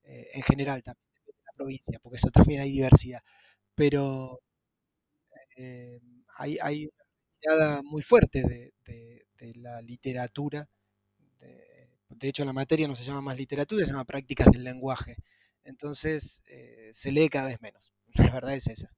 [0.07, 3.21] Eh, en general también de la provincia, porque eso también hay diversidad.
[3.75, 4.41] Pero
[5.57, 5.99] eh,
[6.37, 7.05] hay, hay, una
[7.41, 8.73] mirada muy fuerte de,
[9.55, 10.67] la literatura.
[12.09, 15.17] De, hecho, la materia no se llama más literatura, se llama prácticas del lenguaje.
[15.63, 17.93] Entonces, eh, se lee cada vez menos.
[18.15, 18.91] La verdad es esa.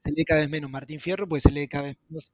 [0.00, 2.32] Se lee cada vez menos Martín Fierro, pues se lee cada vez menos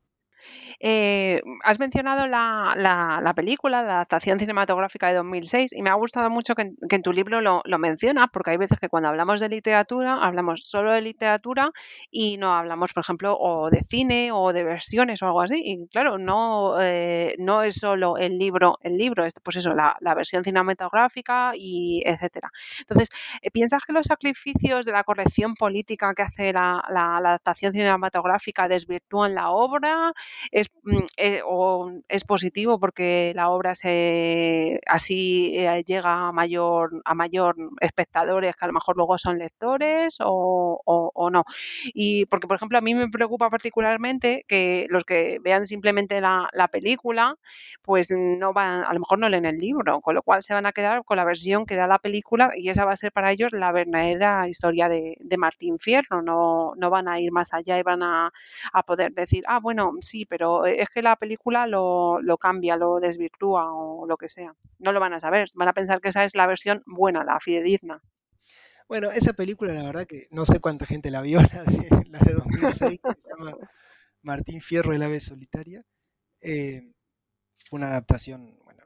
[0.78, 6.30] Eh, has mencionado la, la, película, la adaptación cinematográfica de 2006, y me ha gustado
[6.30, 9.49] mucho que, en tu libro lo, lo, mencionas, porque hay veces que cuando hablamos de
[9.49, 11.70] literatura, hablamos solo de literatura
[12.11, 15.61] y no hablamos, por ejemplo, o de cine o de versiones o algo así.
[15.62, 19.97] Y claro, no, eh, no es solo el libro, el libro, es pues eso, la,
[20.01, 22.51] la versión cinematográfica y etcétera.
[22.80, 23.09] Entonces,
[23.43, 28.68] eh, ¿piensas que los sacrificios de la corrección política que hace la, la adaptación cinematográfica
[28.68, 30.12] desvirtúan la obra?
[30.51, 37.03] ¿Es Mm, eh, o es positivo porque la obra se así eh, llega a mayor
[37.05, 41.45] a mayor espectadores que a lo mejor luego son lectores o, o, no.
[41.93, 46.49] Y porque por ejemplo a mí me preocupa particularmente que los que vean simplemente la,
[46.53, 47.37] la, película
[47.83, 50.66] pues no van a lo mejor no leen el libro con lo cual se van
[50.66, 53.33] a quedar con la versión que da la película y esa va a ser para
[53.33, 56.22] ellos la verdadera historia de, de Martín Fierro.
[56.22, 58.33] No, no van a ir más allá y van a,
[58.72, 63.01] a poder decir ah bueno sí pero es que la película lo, lo, cambia, lo
[63.01, 64.55] desvirtúa o lo que sea.
[64.79, 67.39] No lo van a saber, van a pensar que esa es la versión buena, la
[67.41, 68.03] fidedigna.
[68.89, 72.18] Bueno, esa película la verdad que no sé cuánta gente la vio, la de, la
[72.18, 73.57] de 2006, que se llama
[74.23, 75.85] Martín Fierro, el ave solitaria.
[76.41, 76.93] Eh,
[77.57, 78.83] fue una adaptación, bueno,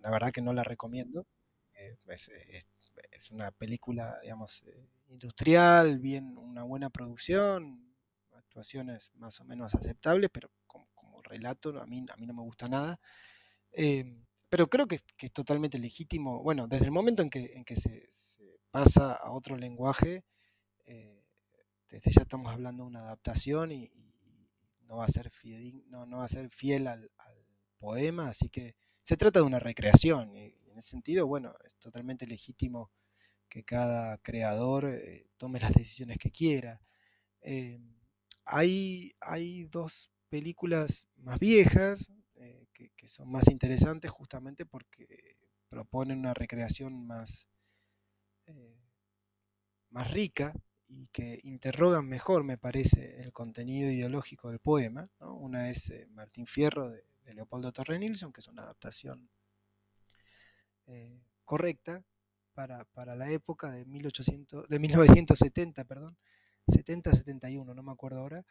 [0.00, 1.26] la verdad que no la recomiendo.
[1.74, 2.30] Eh, es,
[3.10, 7.93] es, una película, digamos, eh, industrial, bien, una buena producción,
[8.54, 10.48] actuaciones más o menos aceptables, pero
[11.24, 13.00] relato, a mí, a mí no me gusta nada.
[13.72, 16.42] Em, pero creo que, es totalmente legítimo.
[16.42, 18.08] Bueno, desde el momento en que, en que se,
[18.70, 20.24] pasa a otro lenguaje,
[20.84, 21.24] eh,
[21.88, 23.90] desde ya estamos hablando de una adaptación y,
[24.82, 27.10] no, va a ser fiel, no, no va a ser fiel al,
[27.78, 30.36] poema, así que se trata de una recreación.
[30.36, 32.90] Y en ese sentido, bueno, es totalmente legítimo
[33.48, 36.80] que cada creador eh, tome las decisiones que quiera.
[37.40, 37.94] Em,
[38.44, 45.36] hay, dos películas más viejas, eh, que, son más interesantes justamente porque
[45.68, 47.46] proponen una recreación más,
[48.46, 48.78] eh,
[49.90, 50.54] más rica
[50.86, 55.08] y que interrogan mejor, me parece, el contenido ideológico del poema.
[55.20, 59.30] Una es eh, Martín Fierro de, Leopoldo Torre Nilsson, que es una adaptación
[61.46, 62.04] correcta
[62.54, 66.16] para, la época de, 1800, de 1970, perdón,
[66.66, 68.44] 70-71, no me acuerdo ahora,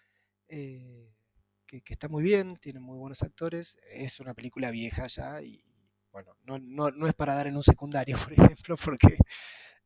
[1.82, 5.60] que, está muy bien, tiene muy buenos actores, es una película vieja ya y
[6.12, 9.18] bueno, no, no, no es para dar en un secundario, por ejemplo, porque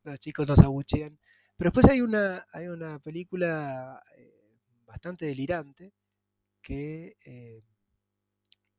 [0.03, 1.17] los chicos nos abuchean.
[1.55, 5.93] Pero después hay una, hay una película eh, bastante delirante
[6.61, 7.63] que, eh,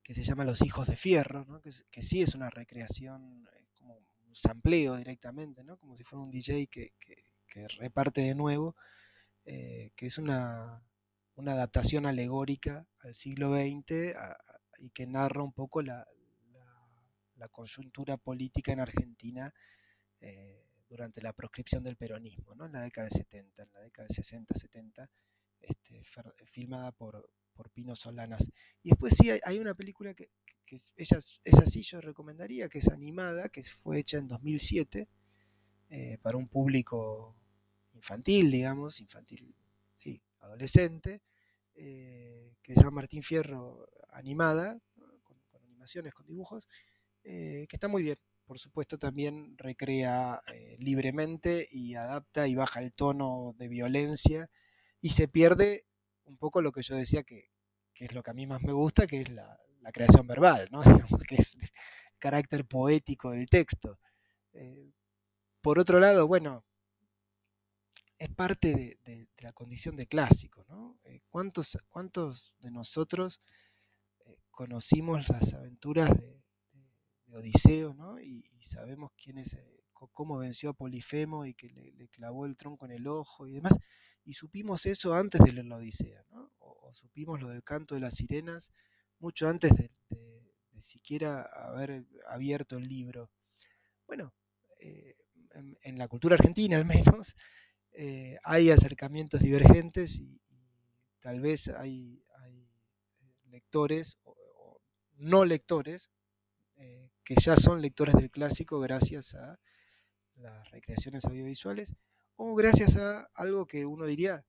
[0.03, 4.35] que se llama Los Hijos de Fierro, que, sí es una recreación, eh, como un
[4.35, 5.79] sampleo directamente, ¿no?
[5.79, 8.77] como si fuera un DJ que, que reparte de nuevo,
[9.49, 10.83] que es una,
[11.37, 14.15] una adaptación alegórica al siglo XX
[14.79, 16.07] y que narra un poco la,
[17.37, 19.55] la, coyuntura política en Argentina
[20.21, 22.67] eh, durante la proscripción del peronismo, ¿no?
[22.67, 25.11] en la década de 70, en la década de 60, 70,
[25.61, 26.03] este,
[26.47, 28.49] filmada por, por Pino Solanas.
[28.83, 30.31] Y después sí hay, una película que,
[30.67, 35.09] que, ella, esa sí yo recomendaría, que es animada, que fue hecha en 2007
[35.91, 37.37] eh, para un público
[37.99, 39.55] infantil, digamos, infantil,
[39.97, 41.21] sí, adolescente,
[41.75, 44.81] eh, que se llama Martín Fierro animada,
[45.23, 46.67] con, animaciones, con dibujos,
[47.25, 48.17] eh, que está muy bien.
[48.47, 54.49] Por supuesto también recrea eh, libremente y adapta y baja el tono de violencia
[55.03, 55.85] y se pierde
[56.25, 57.51] un poco lo que yo decía que,
[57.95, 59.59] es lo que a mí más me gusta, que es la,
[59.93, 60.83] creación verbal, ¿no?
[61.29, 61.71] que es el
[62.19, 63.99] carácter poético del texto.
[65.63, 66.65] por otro lado, bueno,
[68.19, 70.65] es parte de, la condición de clásico.
[70.69, 70.99] ¿no?
[71.05, 73.41] Eh, ¿cuántos, ¿Cuántos de nosotros
[74.27, 76.43] eh, conocimos las aventuras de,
[77.31, 78.19] Odiseo ¿no?
[78.19, 82.87] y, sabemos quién es, eh, cómo venció a Polifemo y que le, clavó el tronco
[82.87, 83.79] en el ojo y demás?
[84.25, 86.51] Y supimos eso antes de la Odisea, ¿no?
[86.59, 88.73] o, supimos lo del canto de las sirenas
[89.19, 89.91] mucho antes de,
[90.81, 93.33] siquiera haber abierto el libro.
[94.07, 94.33] Bueno,
[94.79, 97.35] en, la cultura argentina al menos,
[98.01, 100.41] eh, hay acercamientos divergentes y,
[101.19, 102.69] tal vez hay, eh,
[103.51, 104.81] lectores o,
[105.17, 106.13] no lectores
[106.77, 109.59] eh, que ya son lectores del clásico gracias a
[110.37, 111.97] las recreaciones audiovisuales
[112.37, 114.45] o gracias a algo que uno diría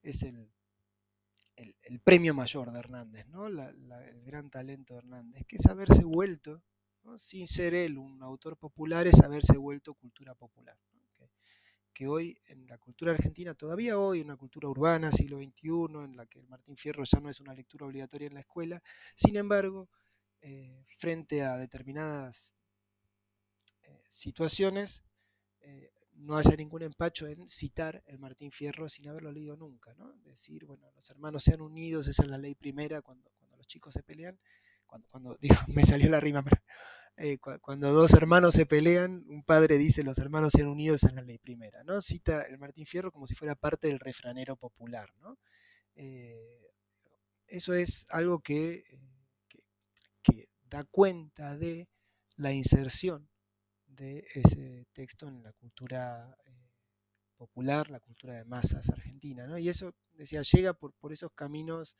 [0.00, 3.46] es el, premio mayor de Hernández, ¿no?
[3.46, 6.62] el gran talento de Hernández, que es haberse vuelto,
[7.18, 10.78] sin ser él un autor popular, es haberse vuelto cultura popular
[11.96, 16.26] que hoy en la cultura argentina, todavía hoy, una cultura urbana, siglo XXI, en la
[16.26, 18.82] que el Martín Fierro ya no es una lectura obligatoria en la escuela,
[19.14, 19.88] sin embargo,
[20.42, 22.54] eh, frente a determinadas
[23.84, 25.04] eh, situaciones,
[25.60, 30.12] eh, no haya ningún empacho en citar el Martín Fierro sin haberlo leído nunca, ¿no?
[30.18, 33.94] Decir, bueno, los hermanos sean unidos, esa es la ley primera cuando, cuando los chicos
[33.94, 34.38] se pelean,
[34.84, 36.60] cuando, cuando digo, me salió la rima, pero
[37.16, 41.22] eh, cuando dos hermanos se pelean, un padre dice los hermanos sean unidos, es la
[41.22, 42.00] ley primera, ¿no?
[42.02, 45.10] Cita el Martín Fierro como si fuera parte del refranero popular.
[45.94, 46.72] Eh,
[47.46, 48.84] eso es algo que,
[49.48, 49.64] que,
[50.22, 51.88] que da cuenta de
[52.36, 53.30] la inserción
[53.86, 56.70] de ese texto en la cultura eh,
[57.36, 59.58] popular, la cultura de masas argentina.
[59.58, 61.96] Y eso, decía, llega por, por esos caminos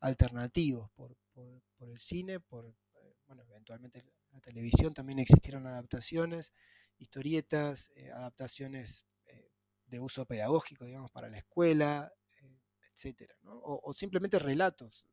[0.00, 4.04] alternativos, por, por, por el cine, por, eh, bueno, eventualmente
[4.36, 6.52] la televisión también existieron adaptaciones,
[6.98, 9.50] historietas, eh, adaptaciones eh,
[9.86, 12.12] de uso pedagógico, digamos, para la escuela,
[12.42, 12.60] eh,
[12.92, 13.58] etcétera, ¿no?
[13.62, 15.06] o, simplemente relatos,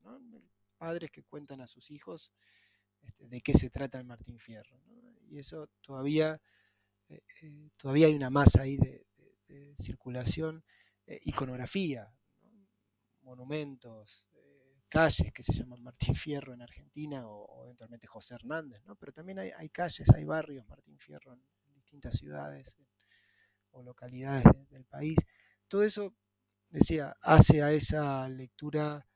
[0.77, 2.33] padres que cuentan a sus hijos
[3.01, 4.75] este, de qué se trata el Martín Fierro.
[5.29, 6.41] Y eso todavía,
[7.77, 9.05] todavía hay una masa ahí de,
[9.79, 10.63] circulación,
[11.25, 12.11] iconografía,
[12.41, 12.67] ¿no?
[13.21, 14.25] monumentos,
[14.93, 18.95] calles que se llaman Martín Fierro en Argentina o, eventualmente José Hernández, ¿no?
[18.95, 21.41] pero también hay, hay, calles, hay barrios Martín Fierro en,
[21.73, 22.77] distintas ciudades
[23.71, 25.17] o localidades de, del país.
[25.67, 26.13] Todo eso,
[26.69, 29.07] decía, hace a esa lectura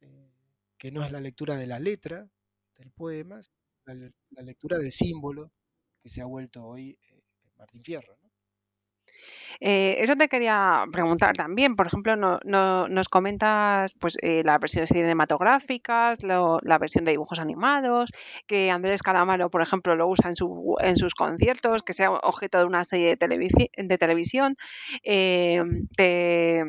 [0.00, 0.30] eh,
[0.78, 2.30] que no es la lectura de la letra,
[2.76, 3.40] del poema,
[3.86, 3.94] la,
[4.30, 5.52] la, lectura del símbolo
[6.00, 7.22] que se ha vuelto hoy eh,
[7.56, 8.18] Martín Fierro.
[9.60, 11.76] Eh, eso te quería preguntar también.
[11.76, 17.12] Por ejemplo, no, no, nos comentas pues, eh, las versiones cinematográficas, lo, la versión de
[17.12, 18.10] dibujos animados,
[18.46, 22.58] que Andrés Calamaro, por ejemplo, lo usa en, su, en sus conciertos, que sea objeto
[22.58, 24.56] de una serie de, televis de televisión.
[25.02, 25.62] Eh,
[25.96, 26.64] te,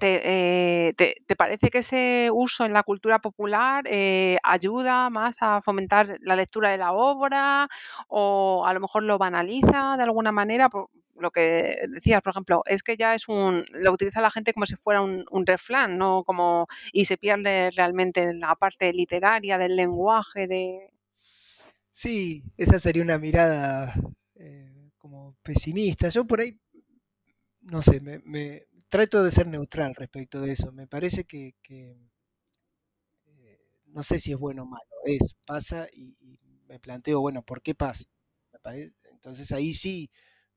[0.00, 3.84] eh, te, te, parece que ese uso en la cultura popular
[4.42, 7.68] ayuda más a fomentar la lectura de la obra
[8.08, 10.68] o a lo mejor lo banaliza de alguna manera?
[11.16, 14.66] Lo que decías, por ejemplo, es que ya es un, lo utiliza la gente como
[14.66, 15.44] si fuera un, un
[15.96, 16.24] ¿no?
[16.24, 20.90] Como, y se pierde realmente la parte literaria del lenguaje de...
[21.92, 23.94] Sí, esa sería una mirada
[24.34, 26.08] eh, como pesimista.
[26.08, 26.58] Yo por ahí,
[27.60, 30.72] no sé, me, trato de ser neutral respecto de eso.
[30.72, 31.96] Me parece que, eh,
[33.86, 36.14] no sé si es bueno o malo, es, pasa y,
[36.66, 38.04] me planteo, bueno, ¿por qué pasa?
[39.12, 40.10] Entonces ahí sí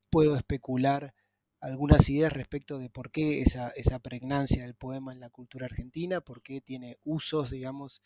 [0.10, 1.14] puedo especular
[1.60, 6.22] algunas ideas respecto de por qué esa, esa pregnancia del poema en la cultura argentina,
[6.22, 8.02] por qué tiene usos, digamos,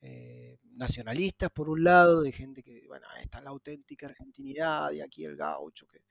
[0.00, 5.00] eh, nacionalistas por un lado, de gente que, bueno, esta es la auténtica argentinidad y
[5.00, 6.04] aquí el gaucho, que,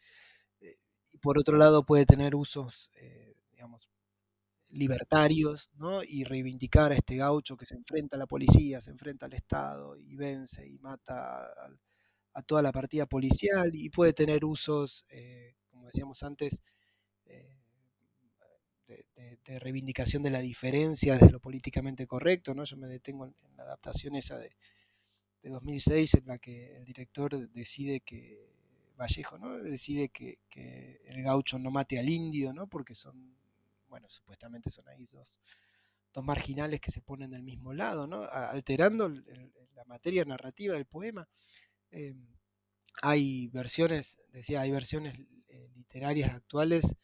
[0.60, 0.80] eh,
[1.12, 3.90] y por otro lado puede tener usos, eh, digamos,
[4.70, 6.04] libertarios, ¿no?
[6.04, 9.96] Y reivindicar a este gaucho que se enfrenta a la policía, se enfrenta al Estado
[9.98, 11.70] y vence y mata a,
[12.36, 16.62] a toda la partida policial y puede tener usos, eh, como decíamos antes,
[17.26, 17.58] eh,
[18.88, 22.66] de, reivindicación de la diferencia de lo políticamente correcto, ¿no?
[22.66, 24.56] Yo me detengo en, la adaptación esa de,
[25.44, 28.54] de, 2006 en la que el director decide que,
[28.98, 29.58] Vallejo, ¿no?
[29.58, 32.68] Decide que, que el gaucho no mate al indio, ¿no?
[32.68, 33.38] Porque son,
[33.88, 35.34] bueno, supuestamente son ahí dos,
[36.14, 38.24] dos marginales que se ponen del mismo lado, ¿no?
[38.24, 41.28] Alterando la materia narrativa del poema.
[41.92, 42.16] Eh,
[43.02, 46.96] hay versiones, decía, hay versiones eh, literarias actuales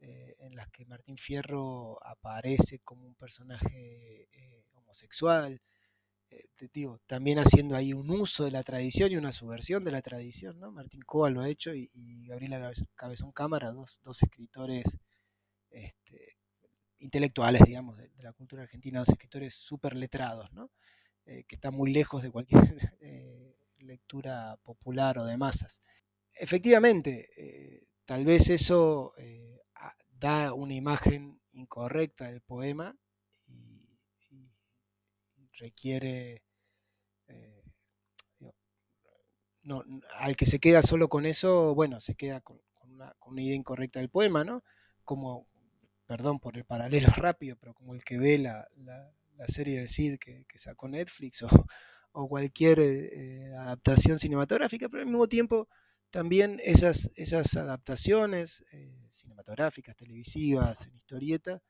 [0.00, 5.60] eh, en las que Martín Fierro aparece como un personaje eh, homosexual,
[6.72, 10.60] digo, también haciendo ahí un uso de la tradición y una subversión de la tradición,
[10.60, 10.70] ¿no?
[10.70, 14.84] Martín Coa lo ha hecho y, y Gabriela Cabezón Cámara, dos, dos escritores
[15.70, 16.36] este,
[16.98, 20.70] intelectuales, digamos, de, de, la cultura argentina, dos escritores súper letrados, ¿no?
[21.24, 22.60] que están muy lejos de cualquier
[23.80, 25.82] lectura popular o de masas.
[26.34, 29.60] Efectivamente, eh, tal vez eso eh,
[30.10, 32.96] da una imagen incorrecta del poema
[33.46, 34.50] y,
[35.58, 36.42] requiere,
[37.28, 37.62] eh,
[39.62, 43.42] no, al que se queda solo con eso, bueno, se queda con, una, con, una,
[43.42, 44.62] idea incorrecta del poema, ¿no?
[45.04, 45.48] Como,
[46.06, 49.88] perdón por el paralelo rápido, pero como el que ve la, la, la serie del
[49.88, 51.48] Cid que, que sacó Netflix o,
[52.12, 55.68] o cualquier eh, adaptación cinematográfica, pero al mismo tiempo
[56.10, 61.62] también esas, esas adaptaciones eh, cinematográficas, televisivas, en historieta,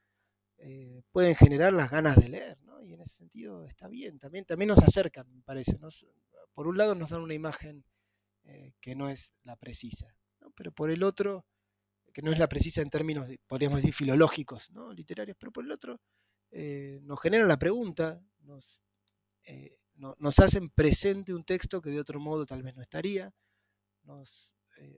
[0.57, 2.82] eh, pueden generar las ganas de leer, ¿no?
[2.82, 5.78] Y en ese sentido está bien, también, también nos acercan, me parece.
[6.55, 7.84] Por un lado nos dan una imagen
[8.45, 10.14] eh, que no es la precisa,
[10.55, 11.47] pero por el otro
[12.12, 14.93] que no es la precisa en términos, podríamos decir, filológicos, ¿no?
[14.93, 16.01] literarios, pero por el otro
[16.51, 18.80] eh, nos genera la pregunta, nos,
[19.45, 19.78] eh,
[20.19, 23.33] nos hacen presente un texto que de otro modo tal vez no estaría,
[24.03, 24.55] nos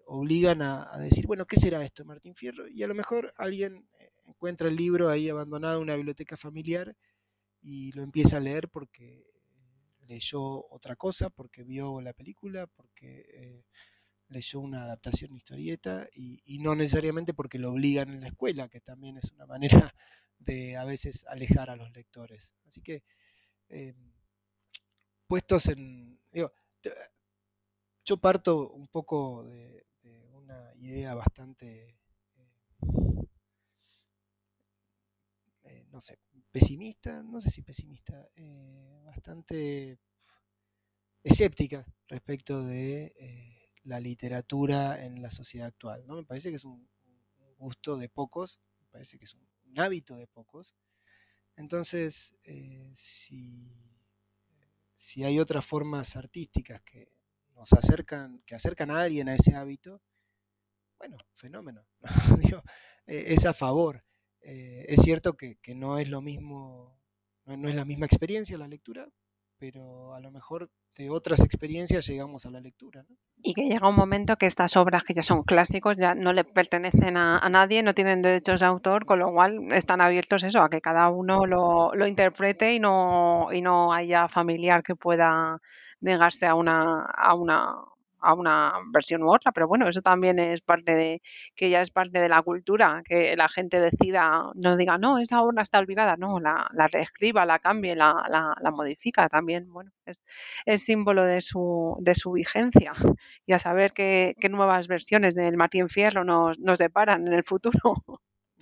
[0.06, 2.68] obligan a, decir, bueno, ¿qué será esto, Martín Fierro?
[2.68, 3.88] Y a lo mejor alguien
[4.24, 6.96] encuentra el libro ahí abandonado en una biblioteca familiar
[7.60, 9.26] y lo empieza a leer porque
[10.06, 13.64] leyó otra cosa, porque vio la película, porque
[14.28, 19.18] leyó una adaptación historieta y, no necesariamente porque lo obligan en la escuela, que también
[19.18, 19.94] es una manera
[20.38, 22.52] de a veces alejar a los lectores.
[22.66, 23.02] Así que,
[23.68, 24.11] em,
[25.32, 26.20] puestos en...
[28.04, 29.86] yo parto un poco de,
[30.34, 31.96] una idea bastante,
[32.36, 32.50] eh,
[35.62, 36.18] eh, no sé,
[36.50, 39.98] pesimista, no sé si pesimista, eh, bastante
[41.22, 43.14] escéptica respecto de
[43.84, 46.06] la literatura en la sociedad actual.
[46.06, 46.16] ¿no?
[46.16, 46.86] Me parece que es un,
[47.56, 50.76] gusto de pocos, me parece que es un, hábito de pocos.
[51.56, 52.36] Entonces,
[52.94, 53.91] si,
[55.02, 57.12] si, hay otras formas artísticas que
[57.56, 60.00] nos acercan, que acercan a alguien a ese hábito,
[60.98, 61.84] bueno, fenómeno.
[63.04, 64.04] Eh, es a favor.
[64.42, 67.02] Eh, es cierto que, no es lo mismo,
[67.46, 69.08] no, es la misma experiencia la lectura,
[69.62, 73.04] pero a lo mejor de otras experiencias llegamos a la lectura.
[73.36, 76.42] Y que llega un momento que estas obras que ya son clásicos ya no le
[76.42, 80.68] pertenecen a, nadie, no tienen derechos de autor, con lo cual están abiertos eso, a
[80.68, 85.60] que cada uno lo, lo interprete y no, y no haya familiar que pueda
[86.00, 87.84] negarse a una, a una
[88.22, 91.22] a una versión u otra, pero bueno, eso también es parte de,
[91.54, 95.42] que ya es parte de la cultura, que la gente decida, no diga, no, esa
[95.42, 99.90] obra está olvidada, no, la, la reescriba, la cambie, la, la, la, modifica también, bueno,
[100.06, 100.22] es,
[100.82, 102.92] símbolo de su, de su vigencia
[103.46, 107.44] y a saber qué, qué nuevas versiones del Martín Fierro nos, nos deparan en el
[107.44, 107.80] futuro.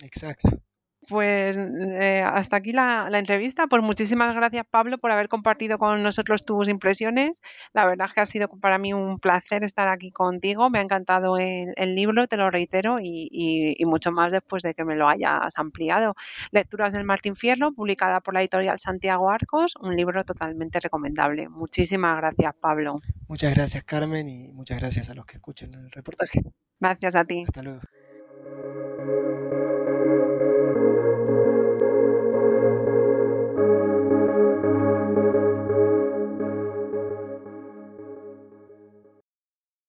[0.01, 0.61] Exacto.
[1.09, 3.67] Pues eh, hasta aquí la, entrevista.
[3.67, 7.41] Pues muchísimas gracias, Pablo, por haber compartido con nosotros tus impresiones.
[7.73, 10.69] La verdad es que ha sido para mí un placer estar aquí contigo.
[10.69, 14.95] Me ha encantado el, libro, te lo reitero, y, mucho más después de que me
[14.95, 16.15] lo hayas ampliado.
[16.51, 21.49] Lecturas del Martín Fierro, publicada por la editorial Santiago Arcos, un libro totalmente recomendable.
[21.49, 23.01] Muchísimas gracias, Pablo.
[23.27, 26.41] Muchas gracias, Carmen, y muchas gracias a los que escuchan el reportaje.
[26.79, 27.43] Gracias a ti.
[27.45, 27.81] Hasta luego.